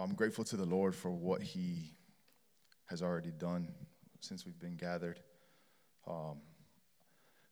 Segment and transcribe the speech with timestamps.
[0.00, 1.92] I'm grateful to the Lord for what He
[2.86, 3.66] has already done
[4.20, 5.18] since we've been gathered.
[6.06, 6.38] Um,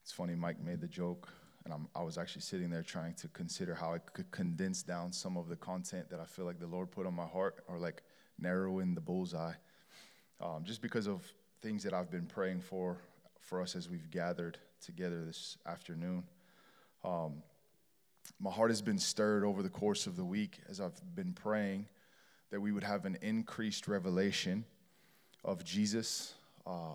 [0.01, 1.29] it's funny, Mike made the joke,
[1.65, 5.13] and I'm, i was actually sitting there trying to consider how I could condense down
[5.13, 7.79] some of the content that I feel like the Lord put on my heart, or
[7.79, 8.05] like
[8.39, 9.55] narrowing the bullseye,
[10.41, 11.23] um, just because of
[11.63, 12.97] things that I've been praying for
[13.41, 16.23] for us as we've gathered together this afternoon.
[17.03, 17.43] Um,
[18.39, 21.87] my heart has been stirred over the course of the week as I've been praying
[22.51, 24.65] that we would have an increased revelation
[25.45, 26.35] of Jesus,
[26.67, 26.95] uh,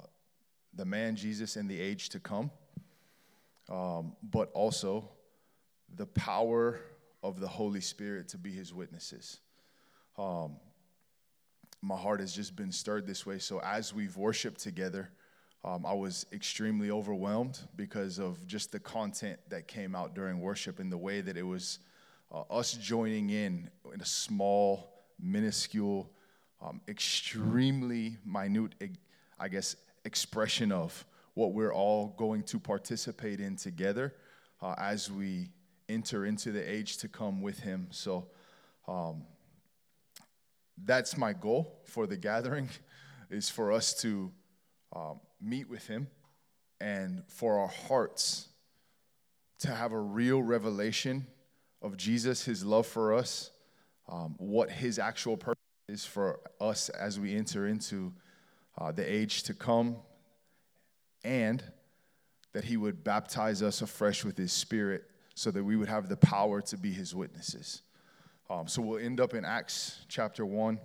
[0.74, 2.52] the man Jesus in the age to come,
[3.70, 5.10] um, but also
[5.96, 6.80] the power
[7.24, 9.40] of the Holy Spirit to be his witnesses.
[10.18, 10.58] Um,
[11.82, 13.40] my heart has just been stirred this way.
[13.40, 15.10] So as we've worshiped together,
[15.64, 20.80] um, I was extremely overwhelmed because of just the content that came out during worship
[20.80, 21.80] and the way that it was
[22.32, 24.91] uh, us joining in in a small,
[25.22, 26.12] minuscule,
[26.62, 28.76] um, extremely minute,
[29.40, 34.14] I guess, expression of what we're all going to participate in together
[34.62, 35.50] uh, as we
[35.90, 37.88] enter into the age to come with Him.
[37.92, 38.28] So
[38.88, 39.24] um,
[40.84, 42.70] that's my goal for the gathering,
[43.30, 44.32] is for us to
[44.96, 46.08] um, meet with Him
[46.80, 48.48] and for our hearts
[49.60, 51.28] to have a real revelation
[51.82, 53.52] of Jesus, His love for us,
[54.12, 58.14] um, what His actual purpose is for us as we enter into
[58.78, 59.96] uh, the age to come,
[61.24, 61.64] and
[62.54, 66.18] that He would baptize us afresh with His Spirit so that we would have the
[66.18, 67.82] power to be His witnesses.
[68.50, 70.78] Um, so we'll end up in Acts chapter 1.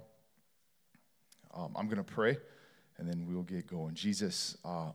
[1.53, 2.39] Um, I'm going to pray
[2.99, 3.95] and then we'll get going.
[3.95, 4.95] Jesus, uh, I'm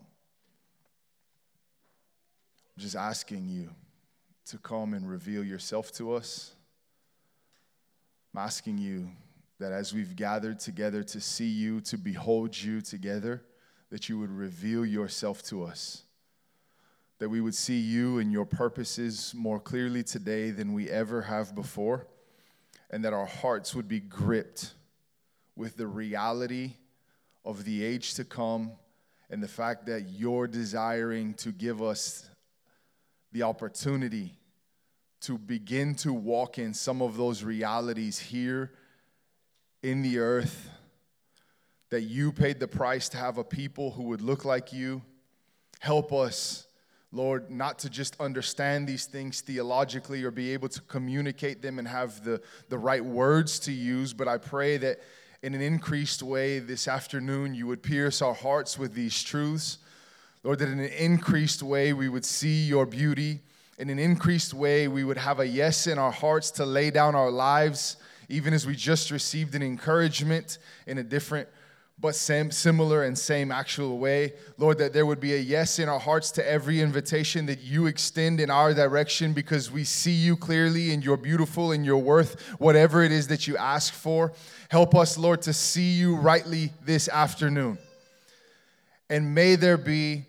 [2.77, 3.69] just asking you
[4.45, 6.53] to come and reveal yourself to us.
[8.33, 9.09] I'm asking you
[9.59, 13.43] that as we've gathered together to see you, to behold you together,
[13.89, 16.03] that you would reveal yourself to us.
[17.19, 21.53] That we would see you and your purposes more clearly today than we ever have
[21.53, 22.07] before,
[22.89, 24.73] and that our hearts would be gripped
[25.57, 26.75] with the reality
[27.43, 28.71] of the age to come
[29.29, 32.29] and the fact that you're desiring to give us
[33.33, 34.37] the opportunity
[35.21, 38.71] to begin to walk in some of those realities here
[39.83, 40.69] in the earth.
[41.89, 45.01] That you paid the price to have a people who would look like you.
[45.79, 46.67] Help us,
[47.11, 51.87] Lord, not to just understand these things theologically or be able to communicate them and
[51.87, 55.01] have the, the right words to use, but I pray that
[55.43, 59.79] in an increased way this afternoon, you would pierce our hearts with these truths.
[60.43, 63.41] Lord, that in an increased way we would see your beauty.
[63.81, 67.15] In an increased way, we would have a yes in our hearts to lay down
[67.15, 67.97] our lives,
[68.29, 71.49] even as we just received an encouragement in a different
[71.99, 74.33] but same, similar and same actual way.
[74.59, 77.87] Lord, that there would be a yes in our hearts to every invitation that you
[77.87, 82.39] extend in our direction because we see you clearly and you're beautiful and you're worth
[82.59, 84.31] whatever it is that you ask for.
[84.69, 87.79] Help us, Lord, to see you rightly this afternoon.
[89.09, 90.25] And may there be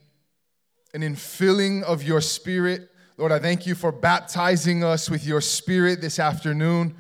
[0.95, 2.89] an infilling of your spirit.
[3.23, 6.97] Lord, I thank you for baptizing us with your spirit this afternoon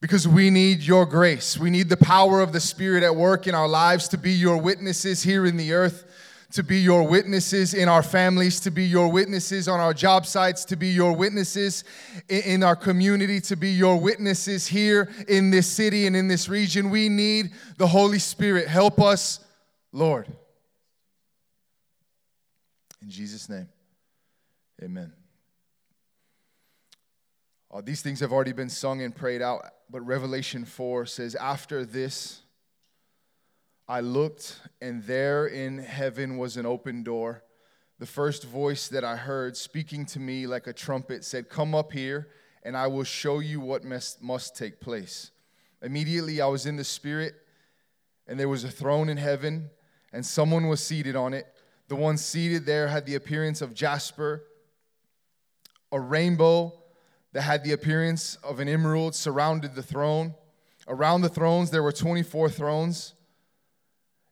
[0.00, 1.58] because we need your grace.
[1.58, 4.56] We need the power of the Spirit at work in our lives to be your
[4.56, 6.06] witnesses here in the earth,
[6.52, 10.64] to be your witnesses in our families, to be your witnesses on our job sites,
[10.64, 11.84] to be your witnesses
[12.30, 16.88] in our community, to be your witnesses here in this city and in this region.
[16.88, 18.68] We need the Holy Spirit.
[18.68, 19.40] Help us,
[19.92, 20.28] Lord.
[23.02, 23.68] In Jesus' name,
[24.82, 25.12] amen.
[27.72, 31.84] Uh, these things have already been sung and prayed out, but Revelation 4 says, After
[31.84, 32.42] this,
[33.88, 37.42] I looked, and there in heaven was an open door.
[37.98, 41.92] The first voice that I heard speaking to me like a trumpet said, Come up
[41.92, 42.28] here,
[42.62, 45.30] and I will show you what must, must take place.
[45.82, 47.34] Immediately I was in the Spirit,
[48.28, 49.70] and there was a throne in heaven,
[50.12, 51.46] and someone was seated on it.
[51.88, 54.44] The one seated there had the appearance of jasper,
[55.92, 56.72] a rainbow
[57.36, 60.34] that had the appearance of an emerald surrounded the throne.
[60.88, 63.12] Around the thrones, there were 24 thrones.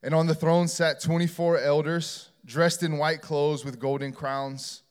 [0.03, 4.85] And on the throne sat 24 elders dressed in white clothes with golden crowns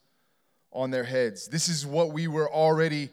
[0.71, 1.47] on their heads.
[1.47, 3.09] This is what we were already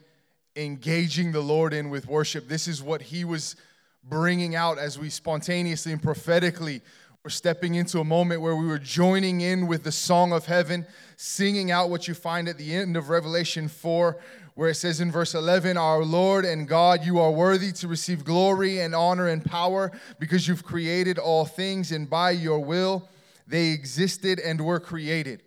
[0.54, 2.46] engaging the Lord in with worship.
[2.46, 3.56] This is what He was
[4.04, 6.82] bringing out as we spontaneously and prophetically
[7.22, 10.86] were stepping into a moment where we were joining in with the song of heaven,
[11.16, 14.18] singing out what you find at the end of Revelation 4,
[14.54, 18.24] where it says in verse 11, Our Lord and God, you are worthy to receive
[18.24, 23.08] glory and honor and power because you've created all things, and by your will
[23.46, 25.42] they existed and were created.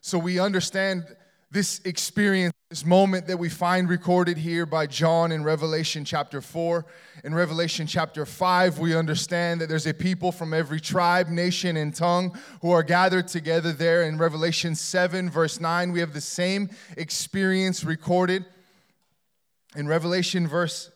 [0.00, 1.15] So we understand
[1.50, 6.84] this experience, this moment that we find recorded here by John in Revelation chapter 4.
[7.24, 11.94] In Revelation chapter 5, we understand that there's a people from every tribe, nation, and
[11.94, 14.02] tongue who are gathered together there.
[14.02, 18.44] In Revelation 7, verse 9, we have the same experience recorded.
[19.76, 20.90] In Revelation verse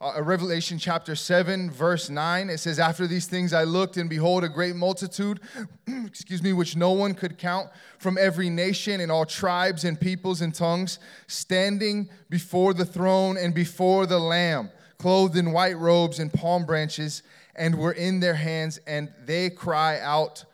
[0.00, 2.48] uh, Revelation chapter 7, verse 9.
[2.48, 5.40] It says, After these things I looked, and behold, a great multitude,
[6.06, 7.68] excuse me, which no one could count,
[7.98, 13.54] from every nation and all tribes and peoples and tongues, standing before the throne and
[13.54, 17.22] before the Lamb, clothed in white robes and palm branches,
[17.54, 20.46] and were in their hands, and they cry out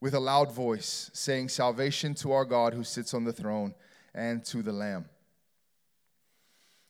[0.00, 3.72] with a loud voice, saying, Salvation to our God who sits on the throne
[4.14, 5.04] and to the Lamb.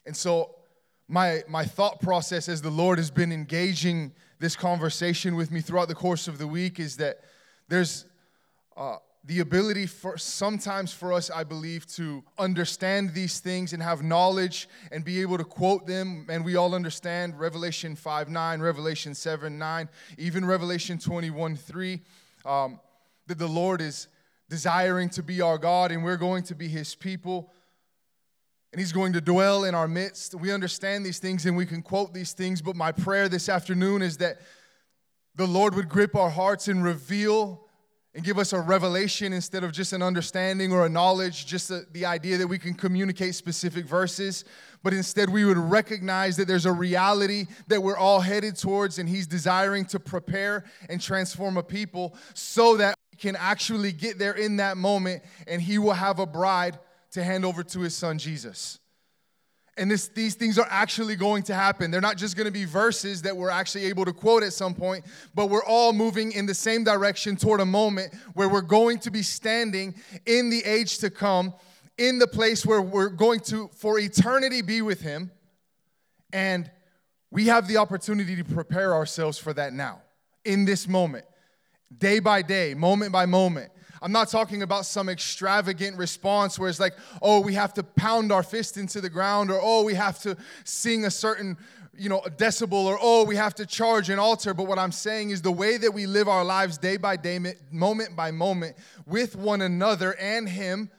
[0.07, 0.55] And so,
[1.09, 5.89] my, my thought process as the Lord has been engaging this conversation with me throughout
[5.89, 7.21] the course of the week is that
[7.69, 8.07] there's
[8.77, 8.97] uh,
[9.27, 14.69] the ability for sometimes for us, I believe, to understand these things and have knowledge
[14.93, 16.27] and be able to quote them.
[16.29, 22.01] And we all understand Revelation 5 9, Revelation 7 9, even Revelation 21 3,
[22.45, 22.81] um,
[23.27, 24.09] that the Lord is
[24.51, 27.51] desiring to be our God and we're going to be his people
[28.75, 30.35] and he's going to dwell in our midst.
[30.35, 34.03] We understand these things and we can quote these things, but my prayer this afternoon
[34.03, 34.41] is that
[35.37, 37.69] the Lord would grip our hearts and reveal
[38.17, 41.83] and give us a revelation instead of just an understanding or a knowledge, just a,
[41.93, 44.45] the idea that we can communicate specific verses,
[44.83, 49.09] but instead we would recognize that there's a reality that we're all headed towards, and
[49.09, 54.35] He's desiring to prepare and transform a people so that we can actually get there
[54.35, 56.77] in that moment and He will have a bride
[57.15, 58.79] to hand over to his son Jesus.
[59.77, 61.91] And this, these things are actually going to happen.
[61.91, 64.75] They're not just going to be verses that we're actually able to quote at some
[64.75, 68.99] point, but we're all moving in the same direction toward a moment where we're going
[69.01, 69.95] to be standing
[70.27, 71.55] in the age to come,
[71.99, 75.33] in the place where we're going to, for eternity, be with Him.
[76.33, 76.71] And
[77.31, 80.03] we have the opportunity to prepare ourselves for that now,
[80.45, 81.25] in this moment,
[81.97, 83.73] day by day, moment by moment.
[84.05, 86.93] I'm not talking about some extravagant response where it's like,
[87.23, 90.37] oh, we have to pound our fist into the ground, or oh, we have to
[90.65, 91.57] sing a certain
[91.97, 94.53] you know, decibel, or oh, we have to charge an altar.
[94.53, 97.39] But what I'm saying is the way that we live our lives day by day,
[97.71, 100.91] moment by moment, with one another and Him,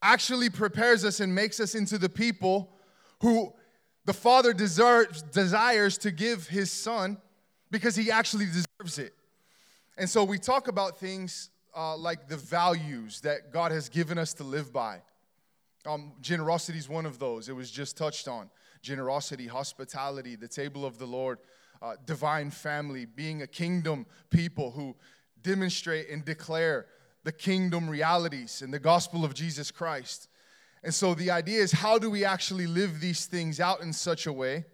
[0.00, 2.70] actually prepares us and makes us into the people
[3.22, 3.52] who
[4.04, 7.16] the Father deserves, desires to give His Son
[7.72, 9.14] because He actually deserves it.
[9.98, 14.34] And so we talk about things uh, like the values that God has given us
[14.34, 15.00] to live by.
[15.86, 17.48] Um, generosity is one of those.
[17.48, 18.50] It was just touched on.
[18.80, 21.38] Generosity, hospitality, the table of the Lord,
[21.82, 24.96] uh, divine family, being a kingdom people who
[25.42, 26.86] demonstrate and declare
[27.24, 30.28] the kingdom realities and the gospel of Jesus Christ.
[30.82, 34.26] And so the idea is how do we actually live these things out in such
[34.26, 34.66] a way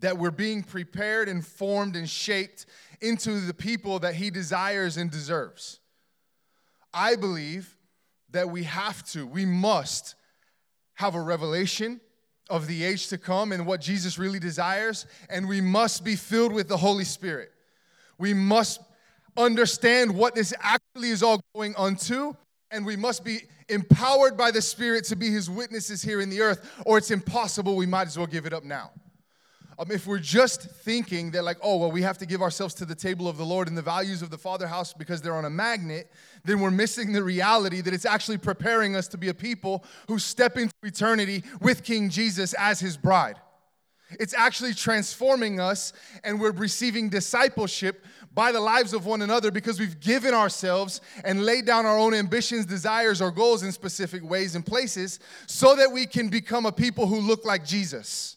[0.00, 2.66] that we're being prepared and formed and shaped
[3.00, 5.80] into the people that He desires and deserves.
[6.92, 7.76] I believe
[8.30, 10.14] that we have to, we must
[10.94, 12.00] have a revelation
[12.50, 16.52] of the age to come and what Jesus really desires, and we must be filled
[16.52, 17.50] with the Holy Spirit.
[18.18, 18.80] We must
[19.36, 22.34] understand what this actually is all going unto,
[22.70, 26.40] and we must be empowered by the Spirit to be His witnesses here in the
[26.40, 27.76] earth, or it's impossible.
[27.76, 28.90] We might as well give it up now.
[29.78, 32.84] Um, if we're just thinking that, like, oh, well, we have to give ourselves to
[32.84, 35.44] the table of the Lord and the values of the Father house because they're on
[35.44, 36.10] a magnet,
[36.44, 40.18] then we're missing the reality that it's actually preparing us to be a people who
[40.18, 43.36] step into eternity with King Jesus as his bride.
[44.20, 49.80] It's actually transforming us, and we're receiving discipleship by the lives of one another because
[49.80, 54.54] we've given ourselves and laid down our own ambitions, desires, or goals in specific ways
[54.54, 58.36] and places so that we can become a people who look like Jesus.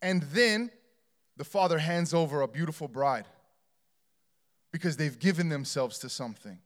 [0.00, 0.70] And then
[1.36, 3.26] the father hands over a beautiful bride
[4.72, 6.58] because they've given themselves to something.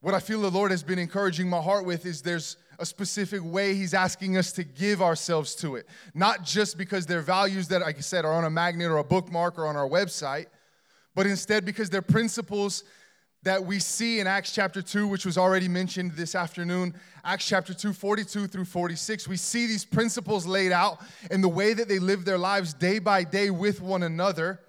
[0.00, 3.40] What I feel the Lord has been encouraging my heart with is there's a specific
[3.42, 5.86] way He's asking us to give ourselves to it.
[6.14, 9.04] Not just because they're values that, like I said, are on a magnet or a
[9.04, 10.46] bookmark or on our website,
[11.16, 12.84] but instead because they're principles
[13.48, 17.72] that we see in Acts chapter 2, which was already mentioned this afternoon, Acts chapter
[17.72, 19.26] 2, 42 through 46.
[19.26, 21.00] We see these principles laid out
[21.30, 24.60] in the way that they live their lives day by day with one another.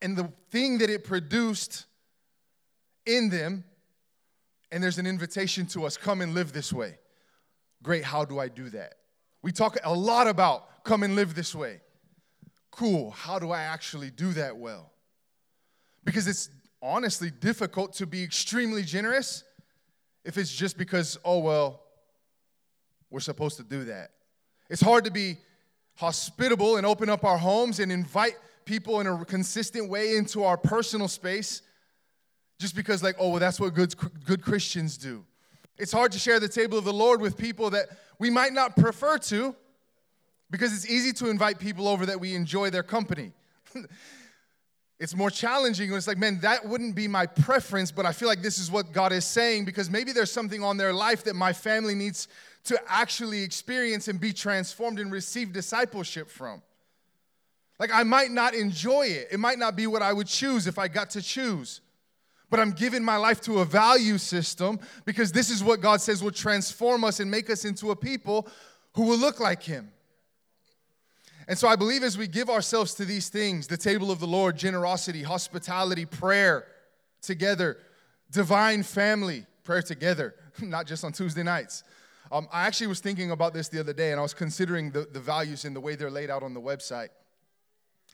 [0.00, 1.84] And the thing that it produced
[3.04, 3.64] in them
[4.70, 6.98] And there's an invitation to us come and live this way.
[7.82, 8.94] Great, how do I do that?
[9.42, 11.80] We talk a lot about come and live this way.
[12.70, 14.92] Cool, how do I actually do that well?
[16.04, 16.50] Because it's
[16.86, 19.44] honestly difficult to be extremely generous
[20.24, 21.82] if it's just because, oh, well,
[23.10, 24.10] we're supposed to do that.
[24.70, 25.38] It's hard to be
[25.96, 30.56] hospitable and open up our homes and invite people in a consistent way into our
[30.56, 31.62] personal space
[32.58, 35.24] just because, like, oh, well, that's what good, good Christians do.
[35.78, 37.86] It's hard to share the table of the Lord with people that
[38.18, 39.54] we might not prefer to
[40.50, 43.32] because it's easy to invite people over that we enjoy their company.
[44.98, 48.28] it's more challenging when it's like, man, that wouldn't be my preference, but I feel
[48.28, 51.36] like this is what God is saying because maybe there's something on their life that
[51.36, 52.28] my family needs
[52.64, 56.62] to actually experience and be transformed and receive discipleship from.
[57.78, 60.78] Like, I might not enjoy it, it might not be what I would choose if
[60.78, 61.82] I got to choose.
[62.48, 66.22] But I'm giving my life to a value system because this is what God says
[66.22, 68.46] will transform us and make us into a people
[68.94, 69.90] who will look like Him.
[71.48, 74.26] And so I believe as we give ourselves to these things the table of the
[74.26, 76.66] Lord, generosity, hospitality, prayer
[77.22, 77.78] together,
[78.30, 81.84] divine family, prayer together, not just on Tuesday nights.
[82.32, 85.06] Um, I actually was thinking about this the other day and I was considering the,
[85.12, 87.08] the values and the way they're laid out on the website.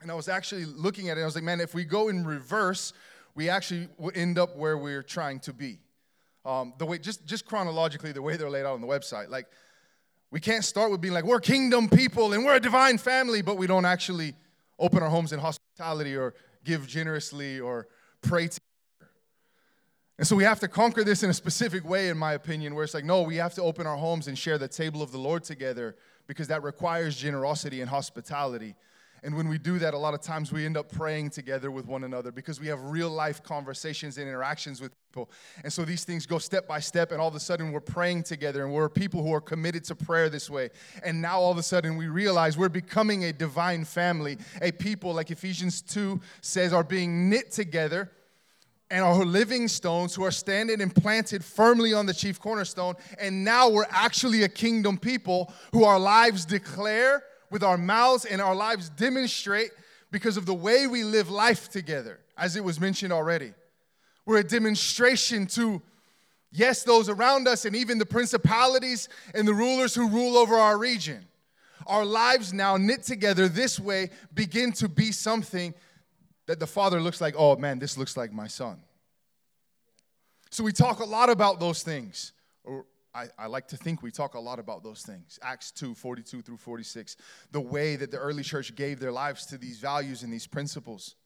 [0.03, 2.25] And I was actually looking at it, I was like, man, if we go in
[2.25, 2.93] reverse,
[3.35, 5.79] we actually would end up where we're trying to be.
[6.45, 9.31] Um, the way, just, just chronologically, the way they're laid out on the website.
[9.31, 9.47] Like,
[10.33, 13.59] we can't start with being like, we're kingdom people and we're a divine family, but
[13.59, 14.35] we don't actually
[14.79, 16.35] open our homes in hospitality or
[16.65, 17.87] give generously or
[18.23, 18.59] pray together.
[20.17, 22.83] And so we have to conquer this in a specific way, in my opinion, where
[22.83, 25.19] it's like, no, we have to open our homes and share the table of the
[25.19, 25.97] Lord together
[26.27, 28.75] because that requires generosity and hospitality.
[29.25, 31.87] And when we do that, a lot of times we end up praying together with
[31.87, 35.31] one another because we have real life conversations and interactions with people.
[35.63, 38.25] And so these things go step by step, and all of a sudden we're praying
[38.25, 40.71] together, and we're people who are committed to prayer this way.
[41.05, 45.15] And now all of a sudden we realize we're becoming a divine family, a people,
[45.15, 48.11] like Ephesians 2 says, are being knit together
[48.91, 52.95] and are living stones who are standing and planted firmly on the chief cornerstone.
[53.19, 58.41] And now we're actually a kingdom people who our lives declare with our mouths and
[58.41, 59.71] our lives demonstrate
[60.11, 63.53] because of the way we live life together, as it was mentioned already.
[64.25, 65.83] We're a demonstration to,
[66.51, 70.79] yes, those around us and even the principalities and the rulers who rule over our
[70.79, 71.27] region.
[71.87, 75.75] Our lives now knit together this way begin to be something
[76.47, 78.81] that the Father looks like, oh man, this looks like my son.
[80.51, 82.33] So we talk a lot about those things,
[82.65, 85.39] or I, I, like to think we talk a lot about those things.
[85.43, 87.17] Acts 2 42 through 46.
[87.51, 91.17] The way that the early church gave their lives to these values and these principles.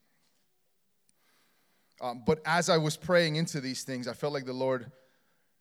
[2.00, 4.90] Um, but as I was praying into these things, I felt like the Lord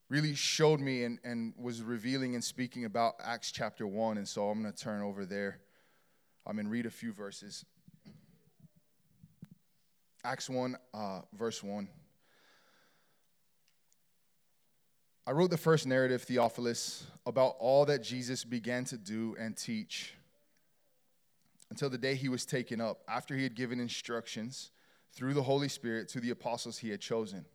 [0.09, 4.17] really showed me and, and was revealing and speaking about Acts chapter 1.
[4.17, 5.59] And so I'm going to turn over there
[6.45, 7.65] um, and read a few verses.
[10.23, 11.87] Acts 1, uh, verse 1.
[15.27, 20.13] I wrote the first narrative, Theophilus, about all that Jesus began to do and teach
[21.71, 24.69] until the day he was taken up, after he had given instructions
[25.13, 27.45] through the Holy Spirit to the apostles he had chosen.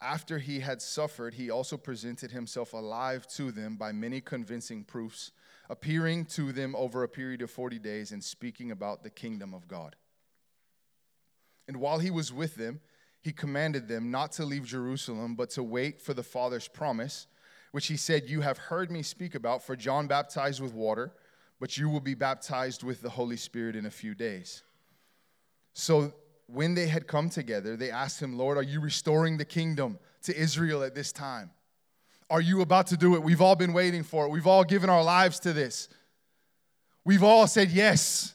[0.00, 5.32] After he had suffered, he also presented himself alive to them by many convincing proofs,
[5.68, 9.66] appearing to them over a period of 40 days and speaking about the kingdom of
[9.66, 9.96] God.
[11.66, 12.80] And while he was with them,
[13.24, 17.26] he commanded them not to leave Jerusalem, but to wait for the Father's promise,
[17.72, 21.10] which he said, You have heard me speak about, for John baptized with water,
[21.58, 24.62] but you will be baptized with the Holy Spirit in a few days.
[25.72, 26.12] So
[26.48, 30.36] when they had come together, they asked him, Lord, are you restoring the kingdom to
[30.36, 31.50] Israel at this time?
[32.28, 33.22] Are you about to do it?
[33.22, 34.28] We've all been waiting for it.
[34.28, 35.88] We've all given our lives to this.
[37.06, 38.34] We've all said yes.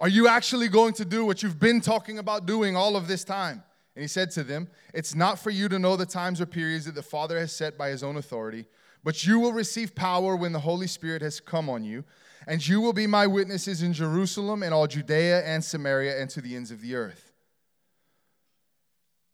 [0.00, 3.22] Are you actually going to do what you've been talking about doing all of this
[3.22, 3.62] time?
[3.94, 6.86] And he said to them, It's not for you to know the times or periods
[6.86, 8.64] that the Father has set by his own authority,
[9.04, 12.04] but you will receive power when the Holy Spirit has come on you,
[12.46, 16.40] and you will be my witnesses in Jerusalem and all Judea and Samaria and to
[16.40, 17.32] the ends of the earth.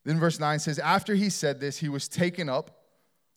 [0.04, 2.82] Then verse 9 says, After he said this, he was taken up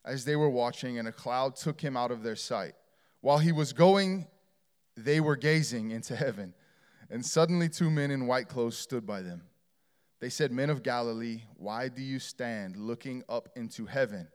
[0.04, 2.74] as they were watching, and a cloud took him out of their sight.
[3.22, 4.26] While he was going,
[4.96, 6.54] they were gazing into heaven.
[7.10, 9.44] And suddenly two men in white clothes stood by them.
[10.20, 14.28] They said, Men of Galilee, why do you stand looking up into heaven?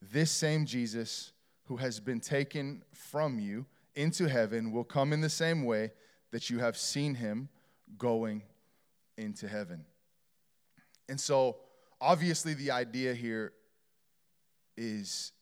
[0.00, 1.32] This same Jesus
[1.64, 5.92] who has been taken from you into heaven will come in the same way
[6.30, 7.48] that you have seen him
[7.98, 8.42] going
[9.16, 9.84] into heaven.
[11.08, 11.56] And so,
[12.00, 13.52] obviously, the idea here
[14.76, 15.32] is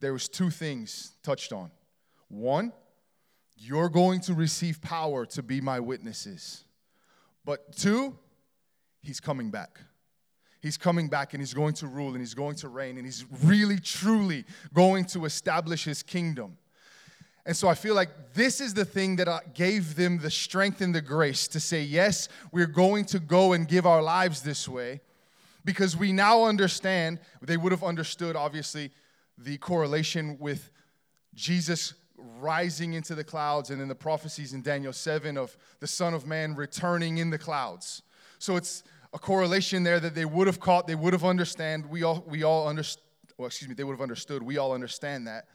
[0.00, 1.70] there was two things touched on.
[2.28, 2.72] One,
[3.56, 6.64] you're going to receive power to be my witnesses.
[7.44, 8.16] But two,
[9.02, 9.80] he's coming back.
[10.60, 13.24] He's coming back and he's going to rule and he's going to reign and he's
[13.44, 14.44] really, truly
[14.74, 16.58] going to establish his kingdom.
[17.46, 20.92] And so I feel like this is the thing that gave them the strength and
[20.92, 25.00] the grace to say, yes, we're going to go and give our lives this way
[25.64, 28.90] because we now understand, they would have understood, obviously,
[29.38, 30.70] the correlation with
[31.34, 31.94] Jesus
[32.38, 36.26] rising into the clouds and then the prophecies in Daniel 7 of the Son of
[36.26, 38.02] Man returning in the clouds.
[38.38, 41.86] So it's a correlation there that they would have caught, they would have understand.
[41.86, 43.04] We all we all understand.
[43.38, 44.42] Well, excuse me, they would have understood.
[44.42, 45.46] We all understand that.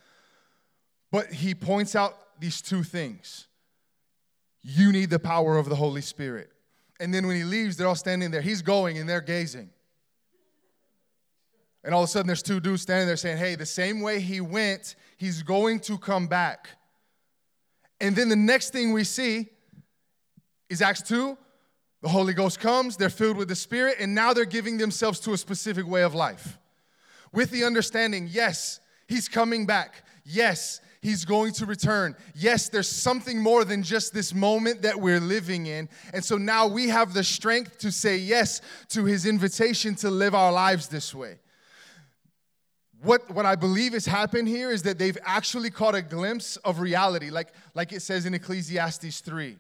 [1.12, 3.48] But he points out these two things.
[4.62, 6.52] You need the power of the Holy Spirit.
[7.00, 8.42] And then when he leaves, they're all standing there.
[8.42, 9.72] He's going and they're gazing.
[11.84, 14.20] And all of a sudden, there's two dudes standing there saying, Hey, the same way
[14.20, 16.68] he went, he's going to come back.
[18.00, 19.50] And then the next thing we see
[20.68, 21.38] is Acts 2.
[22.02, 25.34] The Holy Ghost comes, they're filled with the Spirit, and now they're giving themselves to
[25.34, 26.58] a specific way of life.
[27.32, 30.04] With the understanding, yes, he's coming back.
[30.26, 32.16] Yes, he's going to return.
[32.34, 35.88] Yes, there's something more than just this moment that we're living in.
[36.16, 40.34] And so now we have the strength to say yes to his invitation to live
[40.34, 41.38] our lives this way
[43.04, 46.80] what, what I believe has happened here is that they've actually caught a glimpse of
[46.80, 49.58] reality, like, like it says in Ecclesiastes 3.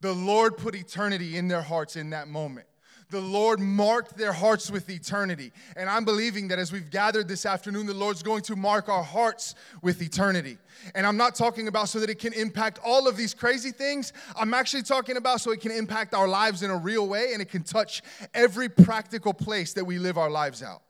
[0.00, 2.66] The Lord put eternity in their hearts in that moment.
[3.10, 5.52] The Lord marked their hearts with eternity.
[5.76, 9.02] And I'm believing that as we've gathered this afternoon, the Lord's going to mark our
[9.02, 10.56] hearts with eternity.
[10.94, 14.14] And I'm not talking about so that it can impact all of these crazy things.
[14.34, 17.42] I'm actually talking about so it can impact our lives in a real way and
[17.42, 20.82] it can touch every practical place that we live our lives out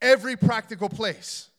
[0.00, 1.50] every practical place.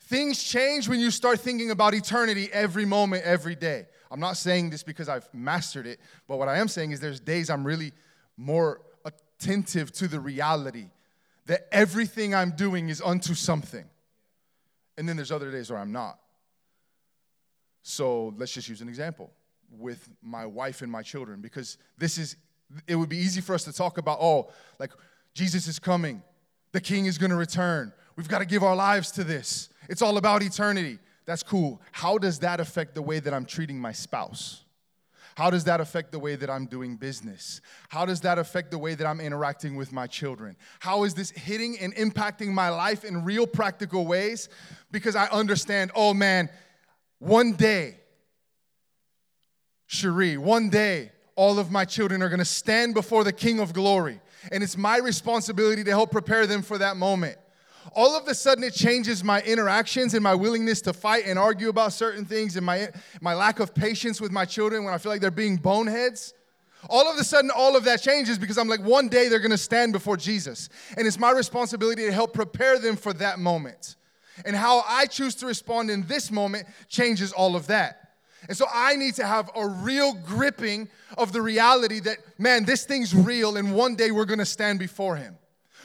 [0.00, 3.86] Things change when you start thinking about eternity every moment, every day.
[4.10, 5.98] I'm not saying this because I've mastered it,
[6.28, 7.92] but what I am saying is there's days I'm really
[8.36, 10.90] more attentive to the reality
[11.46, 13.84] that everything I'm doing is unto something.
[14.98, 16.18] And then there's other days where I'm not.
[17.82, 19.30] So let's just use an example
[19.70, 22.36] with my wife and my children because this is,
[22.86, 24.92] it would be easy for us to talk about, oh, like
[25.34, 26.22] Jesus is coming.
[26.72, 27.92] The king is going to return.
[28.16, 29.68] We've got to give our lives to this.
[29.88, 30.98] It's all about eternity.
[31.24, 31.80] That's cool.
[31.92, 34.64] How does that affect the way that I'm treating my spouse?
[35.34, 37.60] How does that affect the way that I'm doing business?
[37.88, 40.56] How does that affect the way that I'm interacting with my children?
[40.80, 44.48] How is this hitting and impacting my life in real practical ways?
[44.90, 46.50] Because I understand, oh man,
[47.18, 47.96] one day,
[49.86, 54.20] Cherie, one day, all of my children are gonna stand before the King of glory
[54.52, 57.36] and it's my responsibility to help prepare them for that moment.
[57.96, 61.68] All of a sudden, it changes my interactions and my willingness to fight and argue
[61.68, 65.10] about certain things and my, my lack of patience with my children when I feel
[65.10, 66.32] like they're being boneheads.
[66.88, 69.58] All of a sudden, all of that changes because I'm like, one day they're gonna
[69.58, 70.68] stand before Jesus.
[70.96, 73.96] And it's my responsibility to help prepare them for that moment.
[74.44, 78.01] And how I choose to respond in this moment changes all of that.
[78.48, 82.84] And so I need to have a real gripping of the reality that, man, this
[82.84, 85.36] thing's real, and one day we're gonna stand before Him.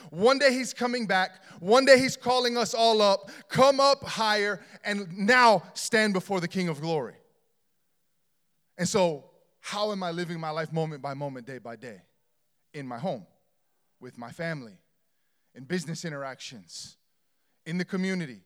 [0.09, 1.43] One day He's coming back.
[1.59, 6.47] One day He's calling us all up, come up higher, and now stand before the
[6.47, 7.15] King of glory.
[8.77, 9.25] And so,
[9.59, 12.01] how am I living my life moment by moment, day by day?
[12.73, 13.25] In my home,
[13.99, 14.77] with my family,
[15.55, 16.97] in business interactions,
[17.65, 18.41] in the community.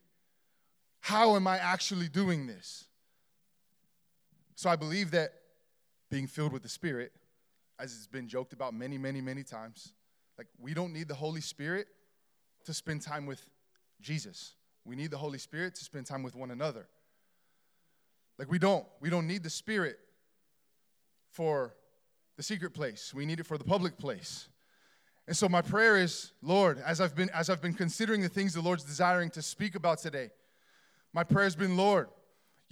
[1.01, 2.87] How am I actually doing this?
[4.61, 5.33] So I believe that
[6.11, 7.11] being filled with the Spirit,
[7.79, 9.93] as it's been joked about many, many, many times,
[10.37, 11.87] like we don't need the Holy Spirit
[12.65, 13.43] to spend time with
[14.01, 14.53] Jesus.
[14.85, 16.87] We need the Holy Spirit to spend time with one another.
[18.37, 18.85] Like we don't.
[18.99, 19.97] We don't need the Spirit
[21.31, 21.73] for
[22.37, 23.15] the secret place.
[23.15, 24.47] We need it for the public place.
[25.27, 28.53] And so my prayer is, Lord, as I've been as I've been considering the things
[28.53, 30.29] the Lord's desiring to speak about today,
[31.13, 32.09] my prayer has been, Lord,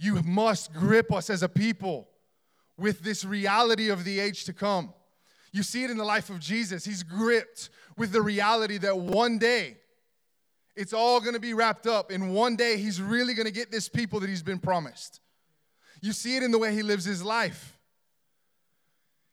[0.00, 2.08] you must grip us as a people
[2.78, 4.94] with this reality of the age to come.
[5.52, 6.86] You see it in the life of Jesus.
[6.86, 9.76] He's gripped with the reality that one day
[10.74, 12.10] it's all going to be wrapped up.
[12.10, 15.20] And one day he's really going to get this people that he's been promised.
[16.00, 17.78] You see it in the way he lives his life.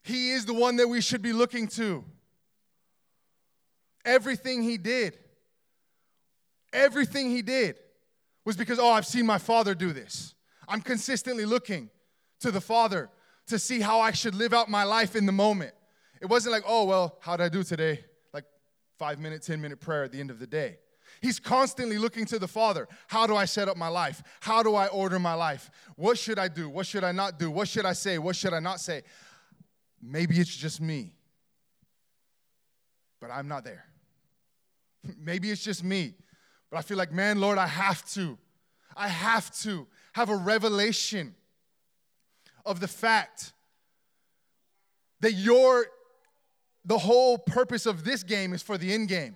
[0.04, 2.04] He is the one that we should be looking to.
[4.04, 5.18] Everything he did,
[6.74, 7.78] everything he did
[8.44, 10.34] was because, oh, I've seen my father do this.
[10.68, 11.90] I'm consistently looking
[12.42, 13.10] to the Father
[13.48, 15.74] to see how I should live out my life in the moment.
[16.22, 18.04] It wasn't like, oh, well, how did I do today?
[18.34, 18.46] Like,
[18.98, 20.78] five minute, 10 minute prayer at the end of the day.
[21.22, 22.88] He's constantly looking to the Father.
[23.08, 24.22] How do I set up my life?
[24.42, 25.70] How do I order my life?
[25.96, 26.70] What should I do?
[26.70, 27.50] What should I not do?
[27.50, 28.18] What should I say?
[28.18, 29.04] What should I not say?
[30.02, 31.14] Maybe it's just me,
[33.20, 33.86] but I'm not there.
[35.18, 36.14] Maybe it's just me,
[36.70, 38.38] but I feel like, man, Lord, I have to.
[38.96, 41.36] I have to have a revelation
[42.66, 43.54] of the fact
[45.20, 45.86] that your
[46.84, 49.36] the whole purpose of this game is for the end game.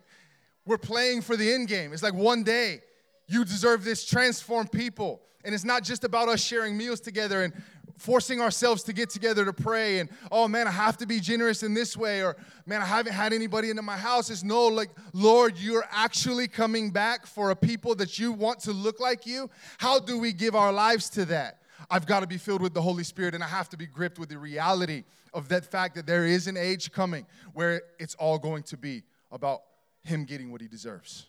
[0.65, 1.93] We're playing for the end game.
[1.93, 2.81] It's like one day
[3.27, 5.21] you deserve this transformed people.
[5.45, 7.53] And it's not just about us sharing meals together and
[8.01, 11.61] forcing ourselves to get together to pray and oh man i have to be generous
[11.61, 12.35] in this way or
[12.65, 14.31] man i haven't had anybody into my house.
[14.31, 18.71] It's no like lord you're actually coming back for a people that you want to
[18.71, 19.49] look like you.
[19.77, 21.59] How do we give our lives to that?
[21.91, 24.17] I've got to be filled with the holy spirit and i have to be gripped
[24.17, 28.39] with the reality of that fact that there is an age coming where it's all
[28.39, 29.61] going to be about
[30.03, 31.27] him getting what he deserves.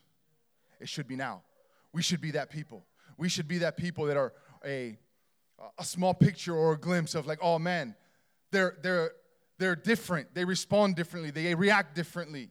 [0.80, 1.42] It should be now.
[1.92, 2.84] We should be that people.
[3.18, 4.32] We should be that people that are
[4.64, 4.96] a
[5.78, 7.94] a small picture or a glimpse of like, oh man,
[8.50, 9.12] they're they're
[9.58, 10.34] they're different.
[10.34, 11.30] They respond differently.
[11.30, 12.50] They react differently.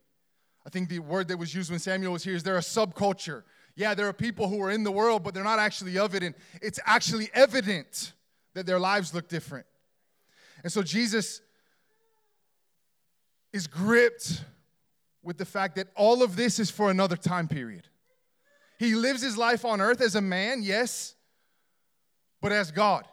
[0.66, 3.44] I think the word that was used when Samuel was here is they're a subculture.
[3.76, 6.24] Yeah, there are people who are in the world, but they're not actually of it,
[6.24, 8.14] and it's actually evident
[8.54, 9.66] that their lives look different.
[10.64, 11.42] And so Jesus
[13.54, 14.44] is gripped
[15.24, 17.88] with the fact that all of this is for another time period.
[18.80, 21.16] He lives his life on earth as a man, yes,
[22.42, 23.06] but as God,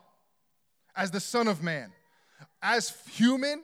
[0.96, 1.92] as the Son of Man,
[2.62, 3.62] as human,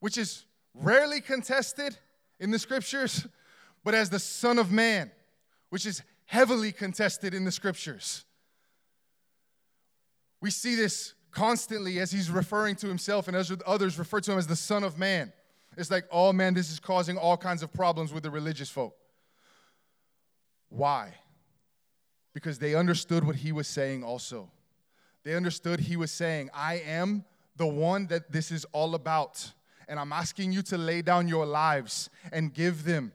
[0.00, 1.96] which is rarely contested
[2.40, 3.26] in the scriptures,
[3.84, 5.10] but as the Son of Man,
[5.70, 8.24] which is heavily contested in the scriptures.
[10.40, 14.38] We see this constantly as he's referring to himself and as others refer to him
[14.38, 15.32] as the Son of Man.
[15.76, 18.94] It's like, oh man, this is causing all kinds of problems with the religious folk.
[20.68, 21.14] Why?
[22.32, 24.50] Because they understood what he was saying also.
[25.24, 27.24] They understood he was saying, I am
[27.56, 29.52] the one that this is all about.
[29.88, 33.12] And I'm asking you to lay down your lives and give them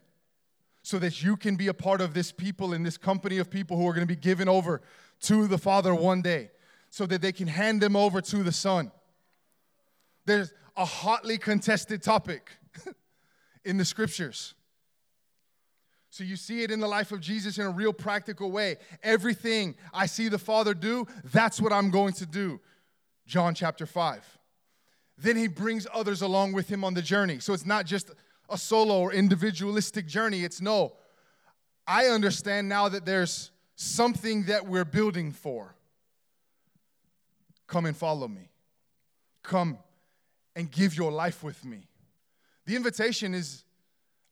[0.81, 3.77] so that you can be a part of this people in this company of people
[3.77, 4.81] who are going to be given over
[5.21, 6.49] to the Father one day
[6.89, 8.91] so that they can hand them over to the Son.
[10.25, 12.51] There's a hotly contested topic
[13.65, 14.55] in the scriptures.
[16.09, 18.77] So you see it in the life of Jesus in a real practical way.
[19.03, 22.59] Everything I see the Father do, that's what I'm going to do.
[23.27, 24.39] John chapter 5.
[25.19, 27.39] Then he brings others along with him on the journey.
[27.39, 28.09] So it's not just
[28.49, 30.43] a solo or individualistic journey.
[30.43, 30.93] It's no,
[31.85, 35.75] I understand now that there's something that we're building for.
[37.67, 38.49] Come and follow me.
[39.43, 39.77] Come
[40.55, 41.87] and give your life with me.
[42.65, 43.63] The invitation is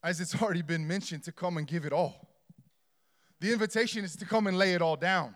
[0.07, 2.29] as it's already been mentioned, to come and give it all.
[3.41, 5.35] The invitation is to come and lay it all down.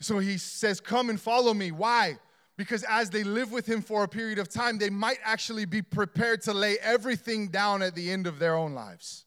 [0.00, 1.70] So he says, Come and follow me.
[1.70, 2.18] Why?
[2.56, 5.80] Because as they live with him for a period of time, they might actually be
[5.80, 9.26] prepared to lay everything down at the end of their own lives.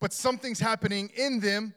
[0.00, 1.74] But something's happening in them.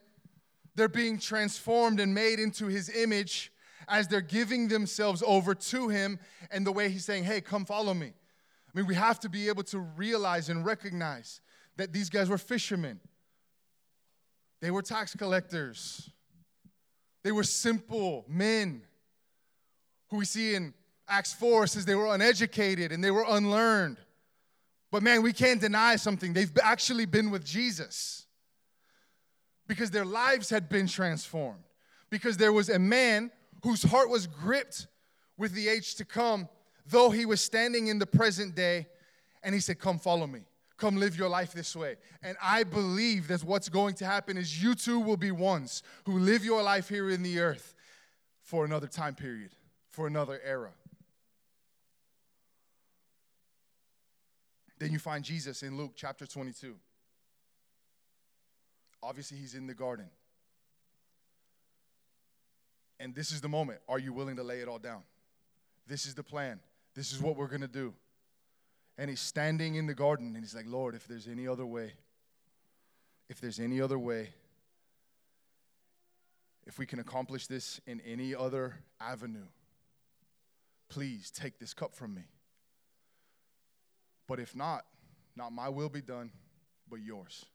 [0.76, 3.52] They're being transformed and made into his image
[3.88, 6.20] as they're giving themselves over to him.
[6.52, 8.14] And the way he's saying, Hey, come follow me.
[8.74, 11.42] I mean, we have to be able to realize and recognize
[11.78, 13.00] that these guys were fishermen,
[14.62, 16.10] they were tax collectors,
[17.24, 18.82] they were simple men
[20.10, 20.74] who we see in
[21.08, 23.98] Acts 4 says they were uneducated and they were unlearned.
[24.92, 26.34] But man, we can't deny something.
[26.34, 28.26] They've actually been with Jesus
[29.68, 31.64] because their lives had been transformed.
[32.10, 33.32] Because there was a man
[33.64, 34.88] whose heart was gripped
[35.38, 36.48] with the age to come
[36.86, 38.88] though he was standing in the present day
[39.42, 40.42] and he said, Come follow me.
[40.78, 41.96] Come live your life this way.
[42.24, 46.20] And I believe that what's going to happen is you too will be ones who
[46.20, 47.76] live your life here in the earth
[48.42, 49.52] for another time period,
[49.92, 50.72] for another era.
[54.80, 56.76] Then you find Jesus in Luke chapter 22.
[59.02, 60.08] Obviously, he's in the garden.
[63.00, 63.80] And this is the moment.
[63.88, 65.04] Are you willing to lay it all down?
[65.88, 66.60] This is the plan.
[66.96, 67.94] This is what we're going to do.
[68.98, 71.94] And he's standing in the garden and he's like, Lord, if there's any other way,
[73.30, 74.30] if there's any other way,
[76.66, 79.48] if we can accomplish this in any other avenue,
[80.90, 82.22] please take this cup from me.
[84.28, 84.86] But if not,
[85.36, 86.32] not my will be done,
[86.90, 87.46] but yours.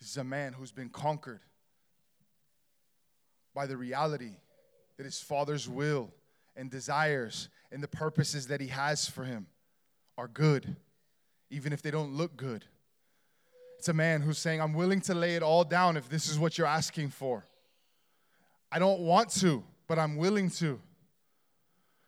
[0.00, 1.40] This is a man who's been conquered
[3.54, 4.32] by the reality
[4.96, 6.12] that his father's will
[6.56, 9.46] and desires and the purposes that He has for him
[10.18, 10.76] are good,
[11.50, 12.64] even if they don't look good.
[13.78, 16.38] It's a man who's saying, I'm willing to lay it all down if this is
[16.38, 17.46] what you're asking for.
[18.70, 20.78] I don't want to, but I'm willing to.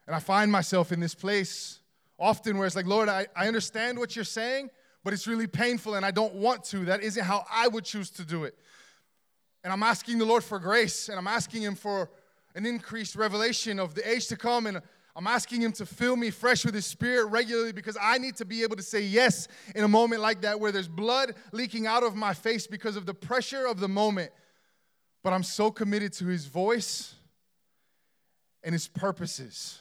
[0.07, 1.81] And I find myself in this place
[2.19, 4.69] often where it's like, Lord, I, I understand what you're saying,
[5.03, 6.85] but it's really painful and I don't want to.
[6.85, 8.55] That isn't how I would choose to do it.
[9.65, 12.11] And I'm asking the Lord for grace and I'm asking Him for
[12.55, 14.67] an increased revelation of the age to come.
[14.67, 14.81] And
[15.15, 18.45] I'm asking Him to fill me fresh with His Spirit regularly because I need to
[18.45, 22.03] be able to say yes in a moment like that where there's blood leaking out
[22.03, 24.33] of my face because of the pressure of the moment.
[25.23, 27.15] But I'm so committed to His voice
[28.63, 29.79] and His purposes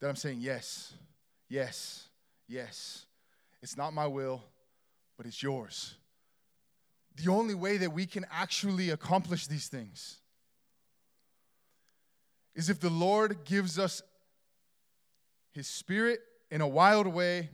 [0.00, 0.92] that I'm saying yes,
[1.48, 2.08] yes,
[2.48, 3.06] yes.
[3.62, 4.42] It's not my will,
[5.16, 5.94] but it's yours.
[7.14, 10.21] The only way that we can actually accomplish these things
[12.54, 14.02] is if the Lord gives us
[15.52, 17.50] His Spirit in a wild way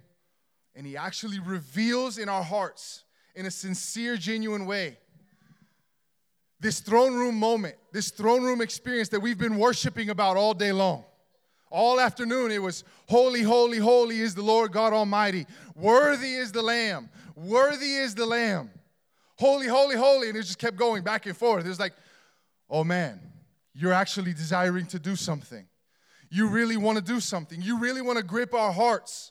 [0.74, 4.98] and He actually reveals in our hearts in a sincere, genuine way
[6.60, 10.72] this throne room moment, this throne room experience that we've been worshiping about all day
[10.72, 11.04] long.
[11.70, 15.46] All afternoon it was holy, holy, holy is the Lord God Almighty.
[15.76, 17.10] Worthy is the Lamb.
[17.36, 18.70] Worthy is the Lamb.
[19.38, 20.28] Holy, holy, holy.
[20.28, 21.64] And it just kept going back and forth.
[21.64, 21.92] It was like,
[22.68, 23.20] oh man,
[23.78, 25.64] you're actually desiring to do something.
[26.30, 27.62] You really want to do something.
[27.62, 29.30] You really want to grip our hearts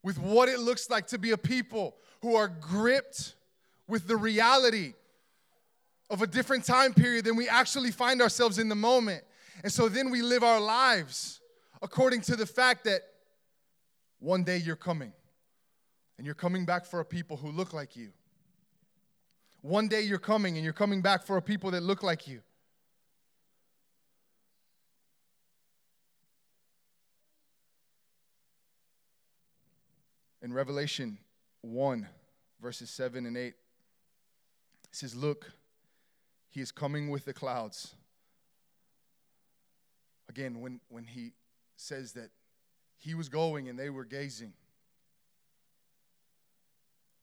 [0.00, 3.34] with what it looks like to be a people who are gripped
[3.88, 4.94] with the reality
[6.08, 9.24] of a different time period than we actually find ourselves in the moment.
[9.64, 11.40] And so then we live our lives
[11.82, 13.00] according to the fact that
[14.20, 15.12] one day you're coming.
[16.16, 18.10] And you're coming back for a people who look like you.
[19.62, 22.40] One day you're coming and you're coming back for a people that look like you.
[30.50, 31.18] In Revelation
[31.62, 32.08] 1,
[32.60, 33.54] verses 7 and 8, it
[34.90, 35.52] says, Look,
[36.48, 37.94] he is coming with the clouds
[40.30, 41.32] Again, when, when he
[41.74, 42.30] says that
[42.96, 44.52] he was going and they were gazing,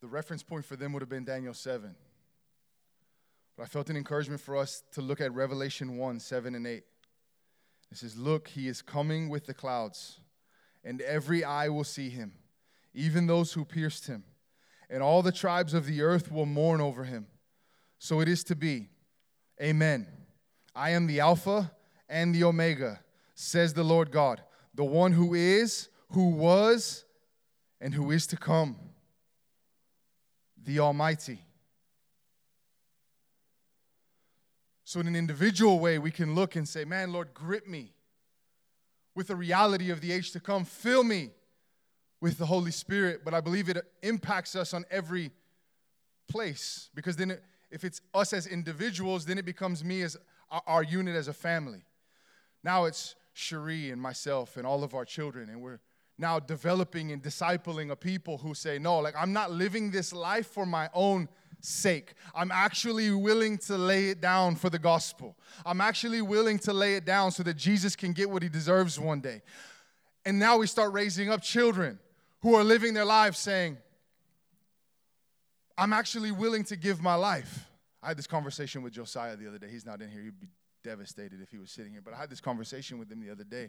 [0.01, 1.95] the reference point for them would have been Daniel 7.
[3.55, 6.83] But I felt an encouragement for us to look at Revelation 1 7 and 8.
[7.91, 10.19] It says, Look, he is coming with the clouds,
[10.83, 12.33] and every eye will see him,
[12.97, 14.23] even those who pierced him,
[14.89, 17.27] and all the tribes of the earth will mourn over him.
[17.99, 18.89] So it is to be.
[19.61, 20.07] Amen.
[20.75, 21.71] I am the Alpha
[22.09, 22.99] and the Omega,
[23.35, 24.41] says the Lord God,
[24.73, 27.05] the one who is, who was,
[27.79, 28.77] and who is to come,
[30.63, 31.39] the Almighty.
[34.85, 37.93] So, in an individual way, we can look and say, Man, Lord, grip me
[39.13, 40.63] with the reality of the age to come.
[40.63, 41.31] Fill me
[42.21, 43.21] with the Holy Spirit.
[43.23, 45.31] But I believe it impacts us on every
[46.27, 50.17] place because then, it, if it's us as individuals, then it becomes me as
[50.49, 51.83] our unit as a family.
[52.63, 55.79] Now it's Cherie and myself and all of our children, and we're
[56.17, 60.47] now developing and discipling a people who say, No, like I'm not living this life
[60.47, 62.13] for my own sake.
[62.33, 65.35] I'm actually willing to lay it down for the gospel.
[65.65, 68.99] I'm actually willing to lay it down so that Jesus can get what he deserves
[68.99, 69.41] one day.
[70.25, 71.99] And now we start raising up children
[72.41, 73.77] who are living their lives saying,
[75.77, 77.65] I'm actually willing to give my life.
[78.01, 79.67] I had this conversation with Josiah the other day.
[79.69, 80.21] He's not in here.
[80.23, 80.47] He'd be
[80.83, 82.01] devastated if he was sitting here.
[82.03, 83.67] But I had this conversation with him the other day,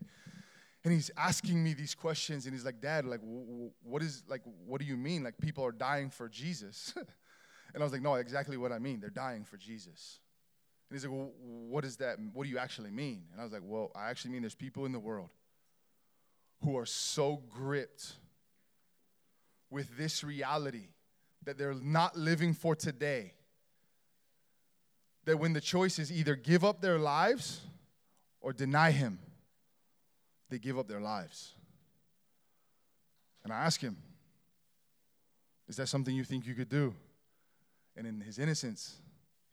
[0.85, 4.81] and he's asking me these questions, and he's like, "Dad, like, what is like, what
[4.81, 5.25] do you mean?
[5.25, 6.95] Like, people are dying for Jesus?"
[7.75, 9.01] and I was like, "No, exactly what I mean.
[9.01, 10.21] They're dying for Jesus."
[10.89, 12.19] And he's like, "Well, what is that?
[12.33, 14.87] What do you actually mean?" And I was like, "Well, I actually mean there's people
[14.87, 15.31] in the world
[16.63, 18.15] who are so gripped
[19.71, 20.89] with this reality
[21.45, 23.35] that they're not living for today."
[25.25, 27.61] that when the choice is either give up their lives
[28.41, 29.19] or deny Him,
[30.49, 31.53] they give up their lives.
[33.45, 33.97] And I ask him,
[35.69, 36.95] Is that something you think you could do?
[37.97, 38.97] And in his innocence,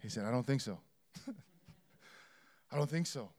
[0.02, 0.80] he said, I don't think so.
[2.72, 3.30] I don't think so.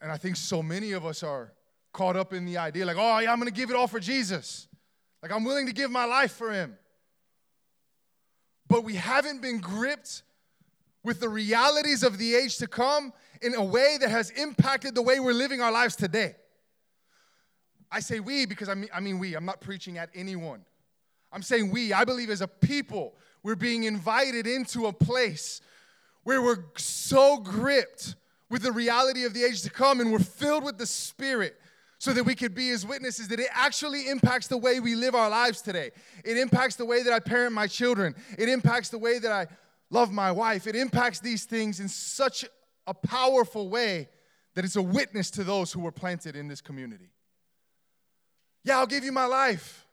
[0.00, 1.52] And I think so many of us are
[1.92, 4.00] caught up in the idea like, oh, yeah, I'm going to give it all for
[4.00, 4.68] Jesus.
[5.26, 6.78] Like, I'm willing to give my life for him.
[8.68, 10.22] But we haven't been gripped
[11.02, 13.12] with the realities of the age to come
[13.42, 16.36] in a way that has impacted the way we're living our lives today.
[17.90, 19.34] I say we because I mean, I mean we.
[19.34, 20.64] I'm not preaching at anyone.
[21.32, 21.92] I'm saying we.
[21.92, 25.60] I believe as a people, we're being invited into a place
[26.22, 28.14] where we're so gripped
[28.48, 31.60] with the reality of the age to come and we're filled with the Spirit
[31.98, 35.14] so that we could be his witnesses, that it actually impacts the way we live
[35.14, 35.90] our lives today.
[36.24, 39.46] It impacts the way that I parent my children, it impacts the way that I
[39.90, 40.66] love my wife.
[40.66, 42.44] It impacts these things in such
[42.86, 44.08] a powerful way
[44.54, 47.10] that it's a witness to those who were planted in this community.
[48.64, 49.86] Yeah, I'll give you my life.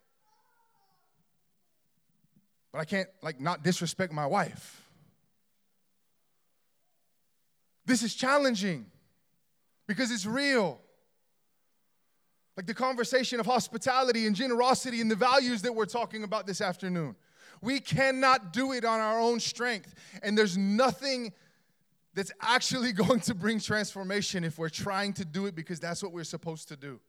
[2.71, 4.81] But I can't like not disrespect my wife.
[7.85, 8.87] This is challenging
[9.85, 10.79] because it's real.
[12.55, 16.61] Like the conversation of hospitality and generosity and the values that we're talking about this
[16.61, 17.15] afternoon.
[17.61, 19.95] We cannot do it on our own strength.
[20.21, 21.33] And there's nothing
[22.13, 26.11] that's actually going to bring transformation if we're trying to do it because that's what
[26.11, 26.99] we're supposed to do.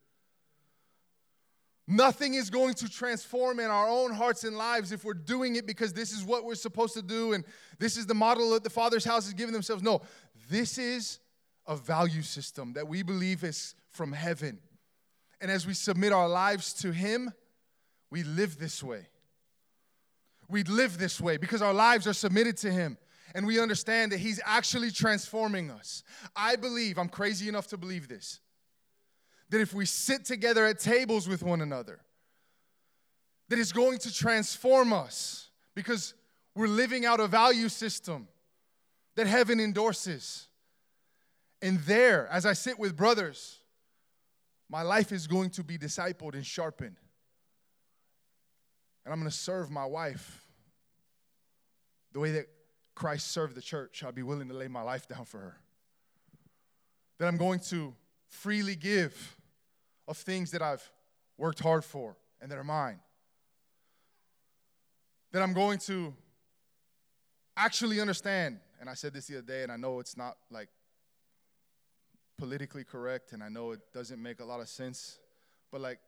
[1.87, 5.67] Nothing is going to transform in our own hearts and lives if we're doing it
[5.67, 7.45] because this is what we're supposed to do and
[7.79, 9.83] this is the model that the Father's house is giving themselves.
[9.83, 10.01] No,
[10.49, 11.19] this is
[11.67, 14.59] a value system that we believe is from heaven.
[15.45, 17.31] And as we submit our lives to Him,
[18.09, 19.09] we live this way.
[20.49, 22.97] We live this way because our lives are submitted to Him
[23.35, 26.03] and we understand that He's actually transforming us.
[26.35, 28.41] I believe, I'm crazy enough to believe this,
[29.51, 32.01] that if we sit together at tables with one another,
[33.51, 36.15] that it's going to transform us because
[36.55, 38.29] we're living out a value system
[39.15, 40.49] that heaven endorses.
[41.61, 43.61] And there, as I sit with brothers,
[44.69, 46.97] my life is going to be discipled and sharpened.
[49.05, 50.45] And I'm going to serve my wife
[52.13, 52.47] the way that
[52.95, 54.03] Christ served the church.
[54.03, 55.57] I'll be willing to lay my life down for her.
[57.19, 57.95] That I'm going to
[58.27, 59.37] freely give
[60.09, 60.91] of things that I've
[61.37, 63.01] worked hard for and that are mine.
[65.33, 66.15] That I'm going to
[67.57, 70.69] actually understand, and I said this the other day, and I know it's not like
[72.37, 75.19] politically correct, and I know it doesn't make a lot of sense,
[75.71, 75.99] but like,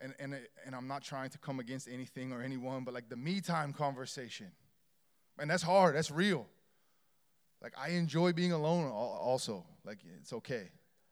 [0.00, 3.16] and, and, and I'm not trying to come against anything or anyone, but like the
[3.16, 4.46] me time conversation.
[5.38, 6.46] And that's hard, that's real.
[7.60, 9.64] Like, I enjoy being alone also.
[9.84, 10.70] Like, it's okay.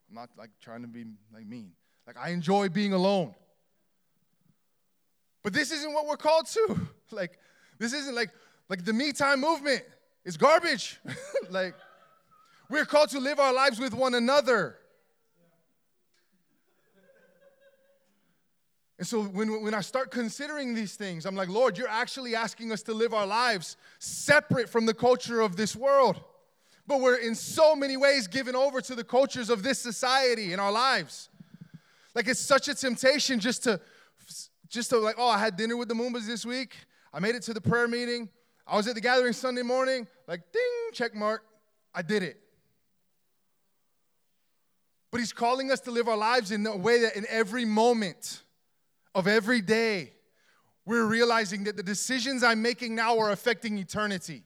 [0.09, 1.73] I'm not like trying to be like mean.
[2.07, 3.35] Like, I enjoy being alone.
[5.43, 6.81] But this isn't what we're called to.
[7.11, 7.39] like,
[7.79, 8.31] this isn't like,
[8.69, 9.83] like the me time movement
[10.25, 11.01] It's garbage.
[11.51, 11.75] like,
[12.69, 14.77] we're called to live our lives with one another.
[18.99, 22.73] And so when, when I start considering these things, I'm like, Lord, you're actually asking
[22.73, 26.19] us to live our lives separate from the culture of this world.
[26.87, 30.61] But we're in so many ways given over to the cultures of this society in
[30.61, 31.29] our lives.
[32.15, 33.81] Like it's such a temptation just to,
[34.69, 36.75] just to like, oh, I had dinner with the Moombas this week.
[37.13, 38.31] I made it to the prayer meeting.
[38.67, 40.07] I was at the gathering Sunday morning.
[40.27, 41.43] Like, ding, check mark.
[41.95, 42.41] I did it.
[45.17, 48.43] But he's calling us to live our lives in a way that in every moment
[49.15, 50.13] of every day,
[50.85, 54.43] we're realizing that the decisions I'm making now are affecting eternity.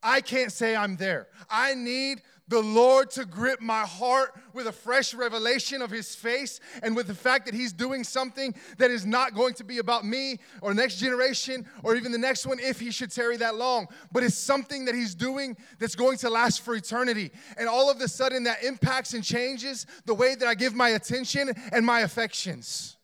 [0.00, 1.26] I can't say I'm there.
[1.50, 6.60] I need the Lord to grip my heart with a fresh revelation of His face
[6.82, 10.04] and with the fact that He's doing something that is not going to be about
[10.04, 13.86] me or next generation or even the next one if He should tarry that long,
[14.12, 17.30] but it's something that He's doing that's going to last for eternity.
[17.56, 20.90] And all of a sudden, that impacts and changes the way that I give my
[20.90, 22.96] attention and my affections.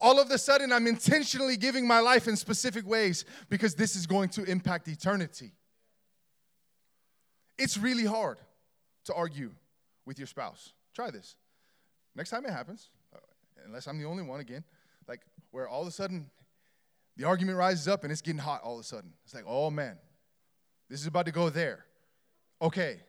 [0.00, 4.06] All of a sudden, I'm intentionally giving my life in specific ways because this is
[4.06, 5.52] going to impact eternity.
[7.58, 8.38] It's really hard
[9.04, 9.52] to argue
[10.06, 10.72] with your spouse.
[10.94, 11.36] Try this.
[12.14, 13.18] Next time it happens, uh,
[13.66, 14.64] unless I'm the only one again,
[15.08, 16.30] like where all of a sudden
[17.16, 19.12] the argument rises up and it's getting hot all of a sudden.
[19.24, 19.96] It's like, oh man,
[20.88, 21.84] this is about to go there.
[22.60, 23.00] Okay.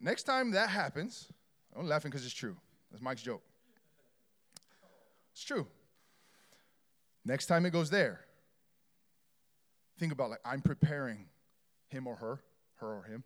[0.00, 1.30] Next time that happens,
[1.76, 2.56] I'm laughing because it's true.
[2.90, 3.42] That's Mike's joke.
[5.32, 5.66] It's true.
[7.24, 8.20] Next time it goes there,
[9.98, 11.26] think about like I'm preparing
[11.88, 12.40] him or her,
[12.76, 13.24] her or him,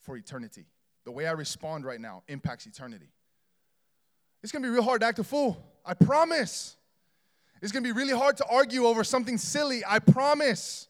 [0.00, 0.66] for eternity.
[1.04, 3.10] The way I respond right now impacts eternity.
[4.42, 5.62] It's gonna be real hard to act a fool.
[5.84, 6.76] I promise.
[7.62, 9.82] It's gonna be really hard to argue over something silly.
[9.86, 10.88] I promise.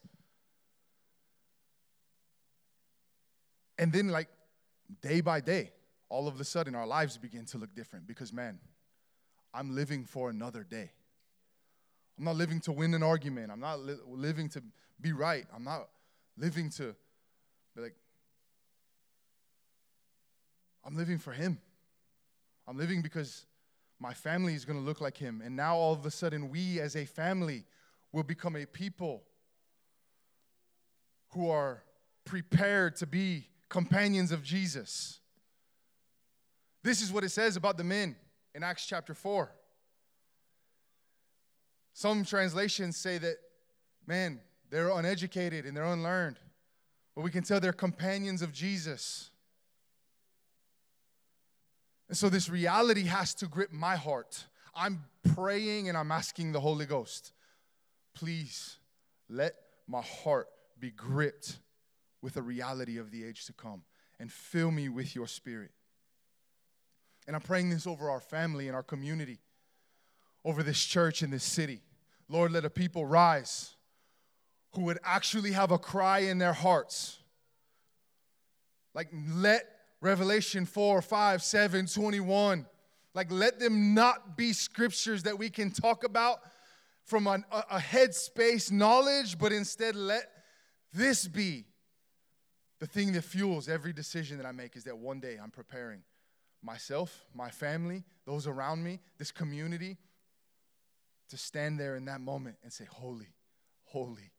[3.77, 4.27] And then, like,
[5.01, 5.71] day by day,
[6.07, 8.59] all of a sudden, our lives begin to look different because, man,
[9.53, 10.91] I'm living for another day.
[12.17, 13.51] I'm not living to win an argument.
[13.51, 14.63] I'm not li- living to
[14.99, 15.45] be right.
[15.55, 15.87] I'm not
[16.41, 16.95] living to
[17.75, 17.95] be like,
[20.83, 21.59] I'm living for Him.
[22.67, 23.45] I'm living because
[23.99, 25.41] my family is going to look like Him.
[25.45, 27.63] And now all of a sudden, we as a family
[28.11, 29.23] will become a people
[31.29, 31.83] who are
[32.25, 35.19] prepared to be companions of Jesus.
[36.83, 38.15] This is what it says about the men
[38.55, 39.51] in Acts chapter 4.
[41.93, 43.35] Some translations say that,
[44.07, 44.39] man,
[44.71, 46.39] they're uneducated and they're unlearned,
[47.13, 49.29] but we can tell they're companions of Jesus.
[52.07, 54.45] And so this reality has to grip my heart.
[54.73, 55.03] I'm
[55.35, 57.33] praying and I'm asking the Holy Ghost,
[58.13, 58.77] please
[59.29, 59.55] let
[59.87, 60.47] my heart
[60.79, 61.59] be gripped
[62.21, 63.83] with the reality of the age to come
[64.19, 65.71] and fill me with your spirit.
[67.27, 69.39] And I'm praying this over our family and our community,
[70.45, 71.81] over this church and this city.
[72.29, 73.75] Lord, let a people rise
[74.73, 77.19] who would actually have a cry in their hearts.
[78.93, 79.63] Like, let
[80.01, 82.65] Revelation 4, 5, 7, 21,
[83.13, 86.39] like, let them not be scriptures that we can talk about
[87.03, 90.23] from an, a, a headspace knowledge, but instead let
[90.93, 91.65] this be
[92.79, 96.01] the thing that fuels every decision that I make is that one day I'm preparing
[96.63, 99.97] myself, my family, those around me, this community
[101.29, 103.33] to stand there in that moment and say, Holy,
[103.83, 104.31] holy,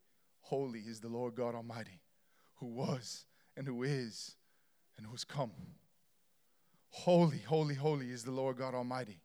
[0.52, 2.02] holy is the Lord God Almighty,
[2.56, 3.24] who was
[3.56, 4.36] and who is
[4.98, 5.50] and who's come.
[6.90, 9.22] Holy, holy, holy is the Lord God Almighty,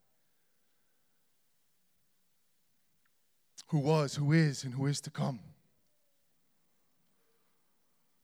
[3.67, 5.41] who was, who is, and who is to come.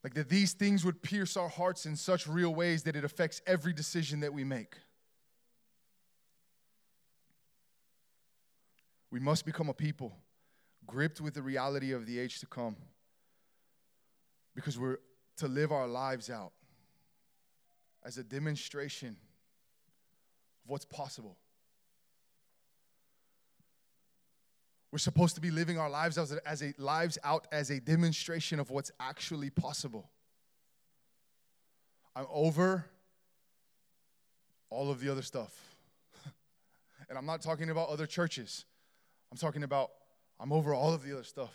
[0.02, 3.42] Like that these things would pierce our hearts in such real ways that it affects
[3.46, 4.76] every decision that we make.
[9.12, 10.16] We must become a people
[10.88, 12.78] gripped with the reality of the age to come
[14.56, 14.98] because we're
[15.38, 16.52] to live our lives out
[18.04, 19.18] as a demonstration
[20.64, 21.38] of what's possible.
[24.92, 27.80] We're supposed to be living our lives as a, as a, lives out as a
[27.80, 30.12] demonstration of what's actually possible.
[32.16, 32.86] I'm over
[34.70, 35.76] all of the other stuff.
[37.10, 38.66] and I'm not talking about other churches.
[39.32, 39.90] I'm talking about
[40.40, 41.52] I'm over all of the other stuff.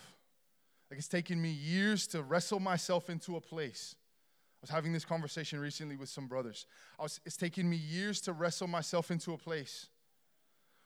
[0.89, 3.95] Like it's taken me years to wrestle myself into a place.
[4.59, 6.65] I was having this conversation recently with some brothers.
[6.99, 9.87] I Was, it's taken me years to wrestle myself into a place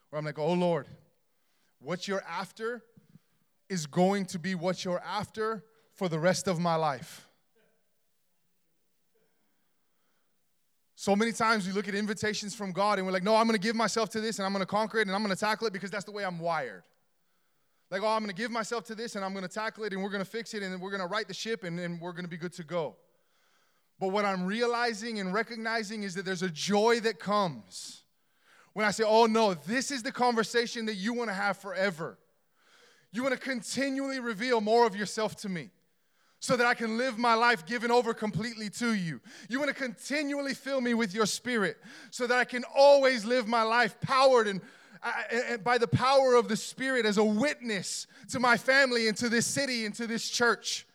[0.10, 0.88] where I'm like, oh Lord,
[1.80, 2.84] what you're after
[3.70, 7.28] is going to be what you're after for the rest of my life.
[10.96, 13.60] So many times we look at invitations from God and we're like, no, I'm going
[13.60, 15.40] to give myself to this and I'm going to conquer it and I'm going to
[15.40, 16.84] tackle it because that's the way I'm wired.
[17.94, 19.94] Like, oh, I'm going to give myself to this and I'm going to tackle it
[19.94, 22.00] and we're going to fix it and we're going to right the ship and then
[22.02, 22.96] we're going to be good to go.
[24.00, 28.02] But what I'm realizing and recognizing is that there's a joy that comes
[28.74, 32.18] when I say, oh no, this is the conversation that you want to have forever.
[33.12, 35.70] You want to continually reveal more of yourself to me
[36.40, 39.22] so that I can live my life given over completely to you.
[39.50, 41.78] You want to continually fill me with your spirit
[42.10, 44.62] so that I can always live my life powered and,
[45.64, 49.46] by the power of the spirit as a witness to my family and to this
[49.46, 50.86] city and to this church.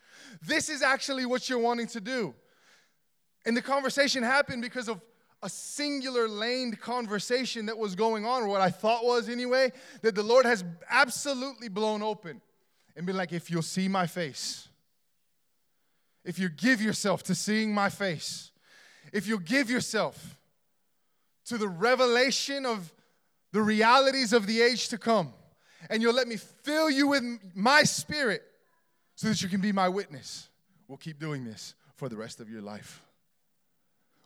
[0.42, 2.34] This is actually what you're wanting to do.
[3.44, 5.00] And the conversation happened because of
[5.42, 10.14] a singular laned conversation that was going on, or what I thought was anyway, that
[10.14, 12.40] the Lord has absolutely blown open
[12.96, 14.68] and been like, if you'll see my face,
[16.24, 18.50] if you give yourself to seeing my face,
[19.12, 20.36] if you give yourself
[21.46, 22.92] to the revelation of
[23.52, 25.32] the realities of the age to come,
[25.90, 27.22] and you'll let me fill you with
[27.54, 28.42] my spirit
[29.14, 30.48] so that you can be my witness,
[30.86, 33.02] we'll keep doing this for the rest of your life.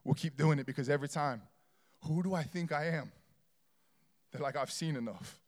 [0.05, 1.43] We'll keep doing it because every time,
[2.07, 3.13] who do I think I am?
[4.33, 5.41] They're like, I've seen enough.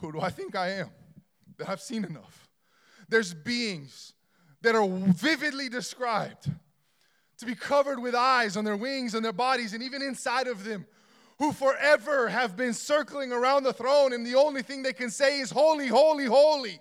[0.00, 0.90] Who do I think I am?
[1.56, 2.48] That I've seen enough.
[3.08, 4.12] There's beings
[4.62, 6.50] that are vividly described
[7.38, 10.64] to be covered with eyes on their wings and their bodies and even inside of
[10.64, 10.86] them
[11.38, 15.40] who forever have been circling around the throne, and the only thing they can say
[15.40, 16.80] is, Holy, holy, holy.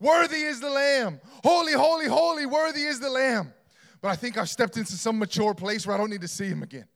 [0.00, 1.20] Worthy is the Lamb.
[1.42, 3.52] Holy, holy, holy, worthy is the Lamb.
[4.00, 6.46] But I think I've stepped into some mature place where I don't need to see
[6.46, 6.86] him again.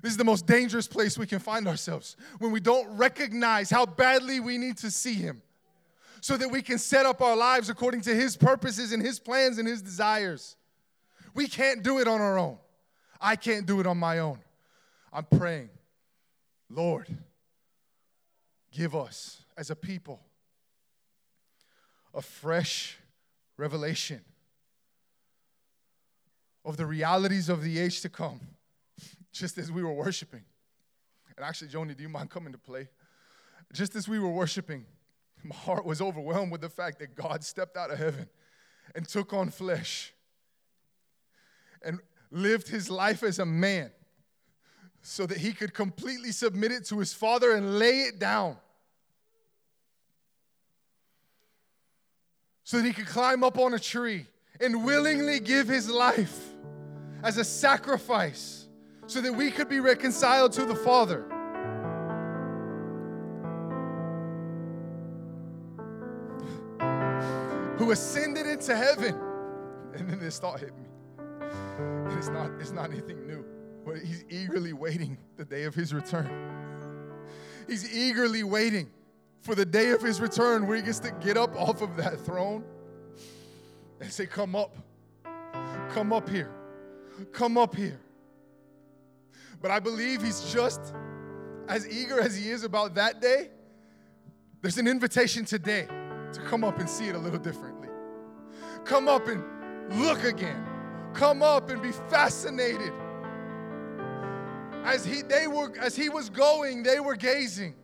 [0.00, 3.86] This is the most dangerous place we can find ourselves when we don't recognize how
[3.86, 5.42] badly we need to see him
[6.20, 9.58] so that we can set up our lives according to his purposes and his plans
[9.58, 10.56] and his desires.
[11.34, 12.58] We can't do it on our own.
[13.20, 14.38] I can't do it on my own.
[15.12, 15.70] I'm praying,
[16.70, 17.06] Lord,
[18.72, 20.20] give us as a people
[22.14, 22.96] a fresh
[23.56, 24.20] revelation
[26.64, 28.40] of the realities of the age to come,
[29.32, 30.42] just as we were worshiping.
[31.36, 32.88] And actually, Joni, do you mind coming to play?
[33.72, 34.86] Just as we were worshiping,
[35.44, 38.28] my heart was overwhelmed with the fact that God stepped out of heaven
[38.94, 40.12] and took on flesh
[41.82, 42.00] and
[42.30, 43.90] lived his life as a man
[45.06, 48.56] so that he could completely submit it to his father and lay it down.
[52.64, 54.26] So that he could climb up on a tree
[54.62, 56.54] and willingly give his life
[57.22, 58.66] as a sacrifice
[59.06, 61.26] so that we could be reconciled to the Father.
[67.76, 69.20] Who ascended into heaven.
[69.94, 70.86] And then this thought hit me.
[72.16, 73.44] It's not, it's not anything new.
[73.84, 76.30] But he's eagerly waiting the day of his return.
[77.66, 78.90] He's eagerly waiting
[79.40, 82.20] for the day of his return where he gets to get up off of that
[82.20, 82.64] throne
[84.00, 84.76] and say, Come up.
[85.90, 86.50] Come up here.
[87.32, 88.00] Come up here.
[89.60, 90.94] But I believe he's just
[91.68, 93.50] as eager as he is about that day.
[94.60, 95.86] There's an invitation today
[96.32, 97.88] to come up and see it a little differently.
[98.84, 99.42] Come up and
[100.00, 100.64] look again.
[101.12, 102.92] Come up and be fascinated.
[104.84, 107.74] As he they were as he was going, they were gazing.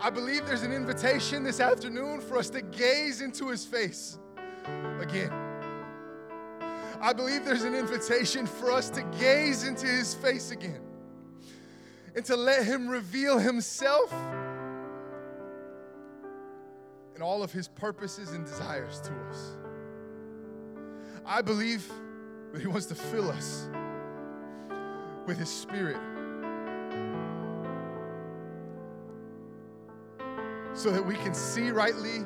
[0.00, 4.18] I believe there's an invitation this afternoon for us to gaze into his face
[5.00, 5.32] again.
[7.00, 10.80] I believe there's an invitation for us to gaze into his face again
[12.14, 14.12] and to let him reveal himself
[17.14, 19.50] and all of his purposes and desires to us.
[21.26, 21.90] I believe
[22.52, 23.68] that he wants to fill us
[25.26, 25.98] with his spirit
[30.74, 32.24] so that we can see rightly,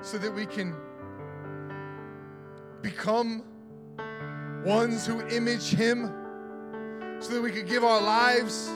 [0.00, 0.76] so that we can
[2.82, 3.42] become
[4.64, 6.06] ones who image Him,
[7.18, 8.70] so that we could give our lives,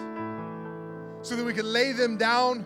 [1.22, 2.64] so that we could lay them down.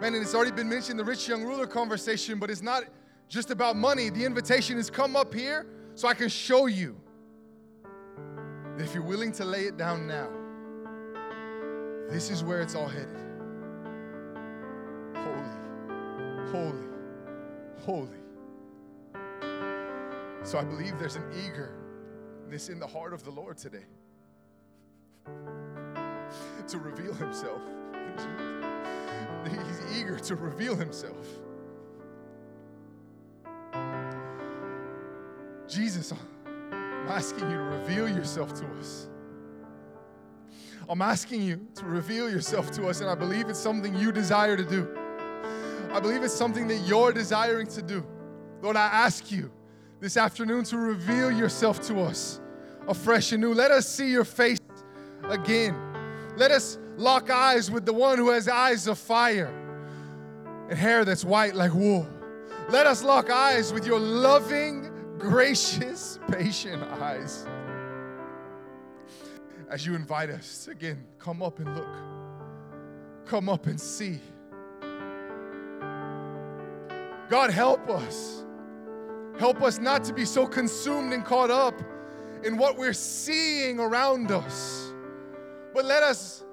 [0.00, 2.84] Man, and it's already been mentioned the rich young ruler conversation, but it's not
[3.28, 4.10] just about money.
[4.10, 7.00] The invitation is come up here so I can show you
[8.76, 10.28] that if you're willing to lay it down now,
[12.12, 13.16] this is where it's all headed.
[15.16, 16.86] Holy, holy,
[17.86, 18.18] holy.
[20.44, 23.86] So I believe there's an eagerness in the heart of the Lord today
[26.68, 27.62] to reveal himself.
[29.48, 31.26] He's eager to reveal himself.
[35.66, 39.08] Jesus, I'm asking you to reveal yourself to us.
[40.88, 44.56] I'm asking you to reveal yourself to us, and I believe it's something you desire
[44.56, 44.88] to do.
[45.92, 48.06] I believe it's something that you're desiring to do.
[48.60, 49.50] Lord, I ask you
[50.00, 52.40] this afternoon to reveal yourself to us
[52.88, 53.54] afresh and new.
[53.54, 54.58] Let us see your face
[55.24, 55.76] again.
[56.36, 59.52] Let us lock eyes with the one who has eyes of fire
[60.68, 62.08] and hair that's white like wool.
[62.68, 67.46] Let us lock eyes with your loving, gracious, patient eyes.
[69.72, 73.26] As you invite us again, come up and look.
[73.26, 74.20] Come up and see.
[77.28, 78.42] God, help us
[79.38, 81.74] Help us not to be so consumed and caught up
[82.44, 84.92] in what we're seeing around us,
[85.74, 86.44] but let us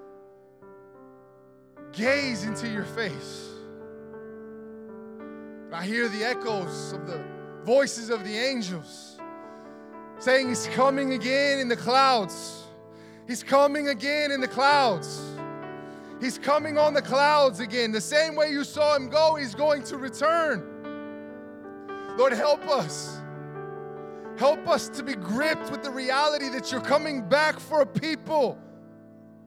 [1.92, 3.48] gaze into your face.
[5.72, 7.24] I hear the echoes of the
[7.64, 9.20] voices of the angels
[10.18, 12.59] saying, He's coming again in the clouds.
[13.30, 15.22] He's coming again in the clouds.
[16.20, 17.92] He's coming on the clouds again.
[17.92, 20.66] The same way you saw him go, he's going to return.
[22.18, 23.22] Lord, help us.
[24.40, 28.58] Help us to be gripped with the reality that you're coming back for a people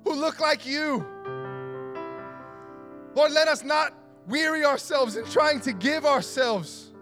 [0.05, 1.05] who look like you.
[3.16, 3.95] Lord, let us not
[4.28, 6.93] weary ourselves in trying to give ourselves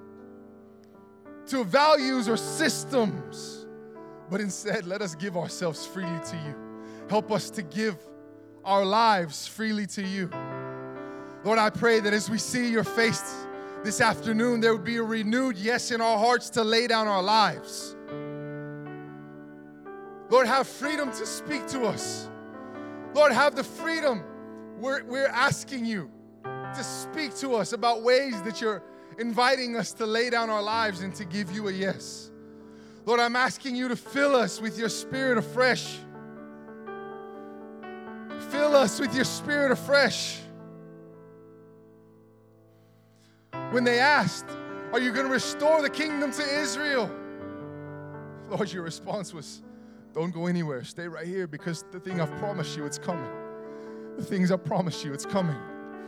[1.48, 3.66] to values or systems,
[4.30, 6.69] but instead let us give ourselves freely to you.
[7.10, 7.96] Help us to give
[8.64, 10.30] our lives freely to you.
[11.42, 13.34] Lord, I pray that as we see your face,
[13.82, 17.20] this afternoon there would be a renewed yes in our hearts to lay down our
[17.20, 17.96] lives.
[20.28, 22.30] Lord, have freedom to speak to us.
[23.12, 24.22] Lord, have the freedom.
[24.78, 26.12] We're, we're asking you
[26.44, 28.84] to speak to us about ways that you're
[29.18, 32.30] inviting us to lay down our lives and to give you a yes.
[33.04, 35.98] Lord, I'm asking you to fill us with your spirit afresh.
[38.50, 40.40] Fill us with your spirit afresh.
[43.70, 44.46] when they asked,
[44.92, 47.10] Are you going to restore the kingdom to Israel?
[48.48, 49.62] Lord, your response was,
[50.12, 50.84] Don't go anywhere.
[50.84, 53.30] Stay right here because the thing I've promised you, it's coming.
[54.16, 55.56] The things I promised you, it's coming.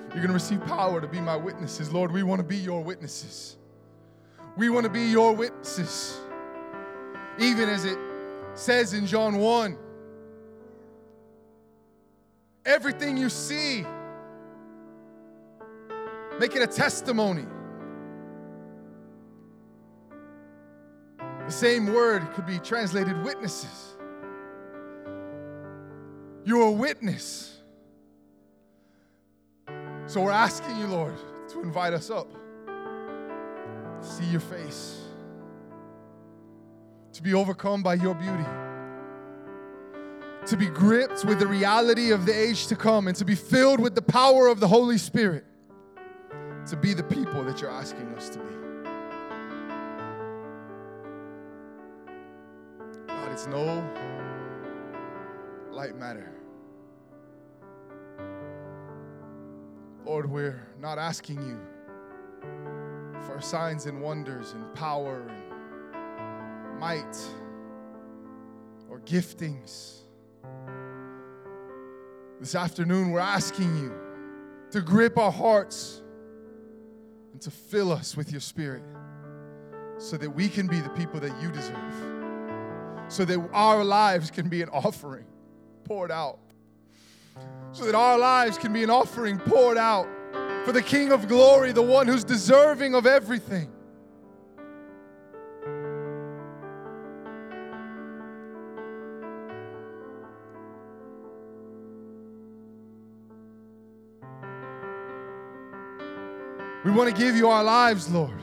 [0.09, 1.93] You're going to receive power to be my witnesses.
[1.93, 3.57] Lord, we want to be your witnesses.
[4.57, 6.18] We want to be your witnesses.
[7.38, 7.97] Even as it
[8.55, 9.78] says in John 1.
[12.64, 13.84] Everything you see,
[16.38, 17.46] make it a testimony.
[21.18, 23.96] The same word could be translated witnesses.
[26.44, 27.58] You're a witness.
[30.06, 31.14] So we're asking you, Lord,
[31.50, 32.28] to invite us up,
[34.00, 35.00] see your face,
[37.12, 38.44] to be overcome by your beauty,
[40.47, 43.80] to be gripped with the reality of the age to come, and to be filled
[43.80, 45.45] with the power of the Holy Spirit,
[46.68, 48.55] to be the people that you're asking us to be.
[53.07, 53.84] God, it's no
[55.70, 56.32] light matter.
[60.05, 61.59] Lord, we're not asking you
[63.22, 67.16] for signs and wonders and power and might
[68.90, 70.01] or giftings.
[72.43, 73.93] This afternoon, we're asking you
[74.72, 76.03] to grip our hearts
[77.32, 78.82] and to fill us with your spirit
[79.97, 81.95] so that we can be the people that you deserve,
[83.07, 85.24] so that our lives can be an offering
[85.84, 86.40] poured out
[87.70, 90.09] so that our lives can be an offering poured out
[90.64, 93.70] for the King of glory, the one who's deserving of everything.
[106.93, 108.38] We want to give you our lives, Lord.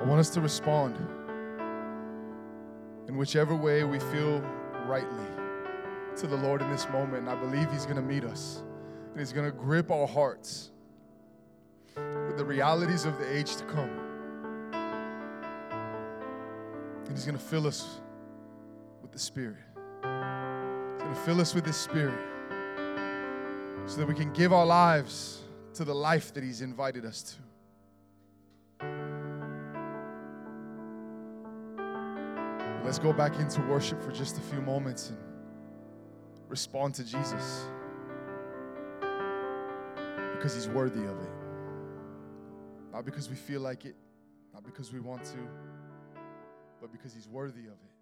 [0.00, 0.96] I want us to respond
[3.08, 4.40] in whichever way we feel
[4.86, 5.26] rightly
[6.16, 7.28] to the Lord in this moment.
[7.28, 8.62] And I believe He's going to meet us
[9.10, 10.70] and He's going to grip our hearts
[11.94, 13.90] with the realities of the age to come.
[17.04, 18.00] And He's going to fill us
[19.02, 19.73] with the Spirit.
[21.08, 22.18] To fill us with His Spirit
[23.86, 25.42] so that we can give our lives
[25.74, 27.36] to the life that He's invited us to.
[32.84, 35.18] Let's go back into worship for just a few moments and
[36.48, 37.66] respond to Jesus
[40.32, 41.30] because He's worthy of it.
[42.92, 43.96] Not because we feel like it,
[44.52, 45.38] not because we want to,
[46.80, 47.93] but because He's worthy of it.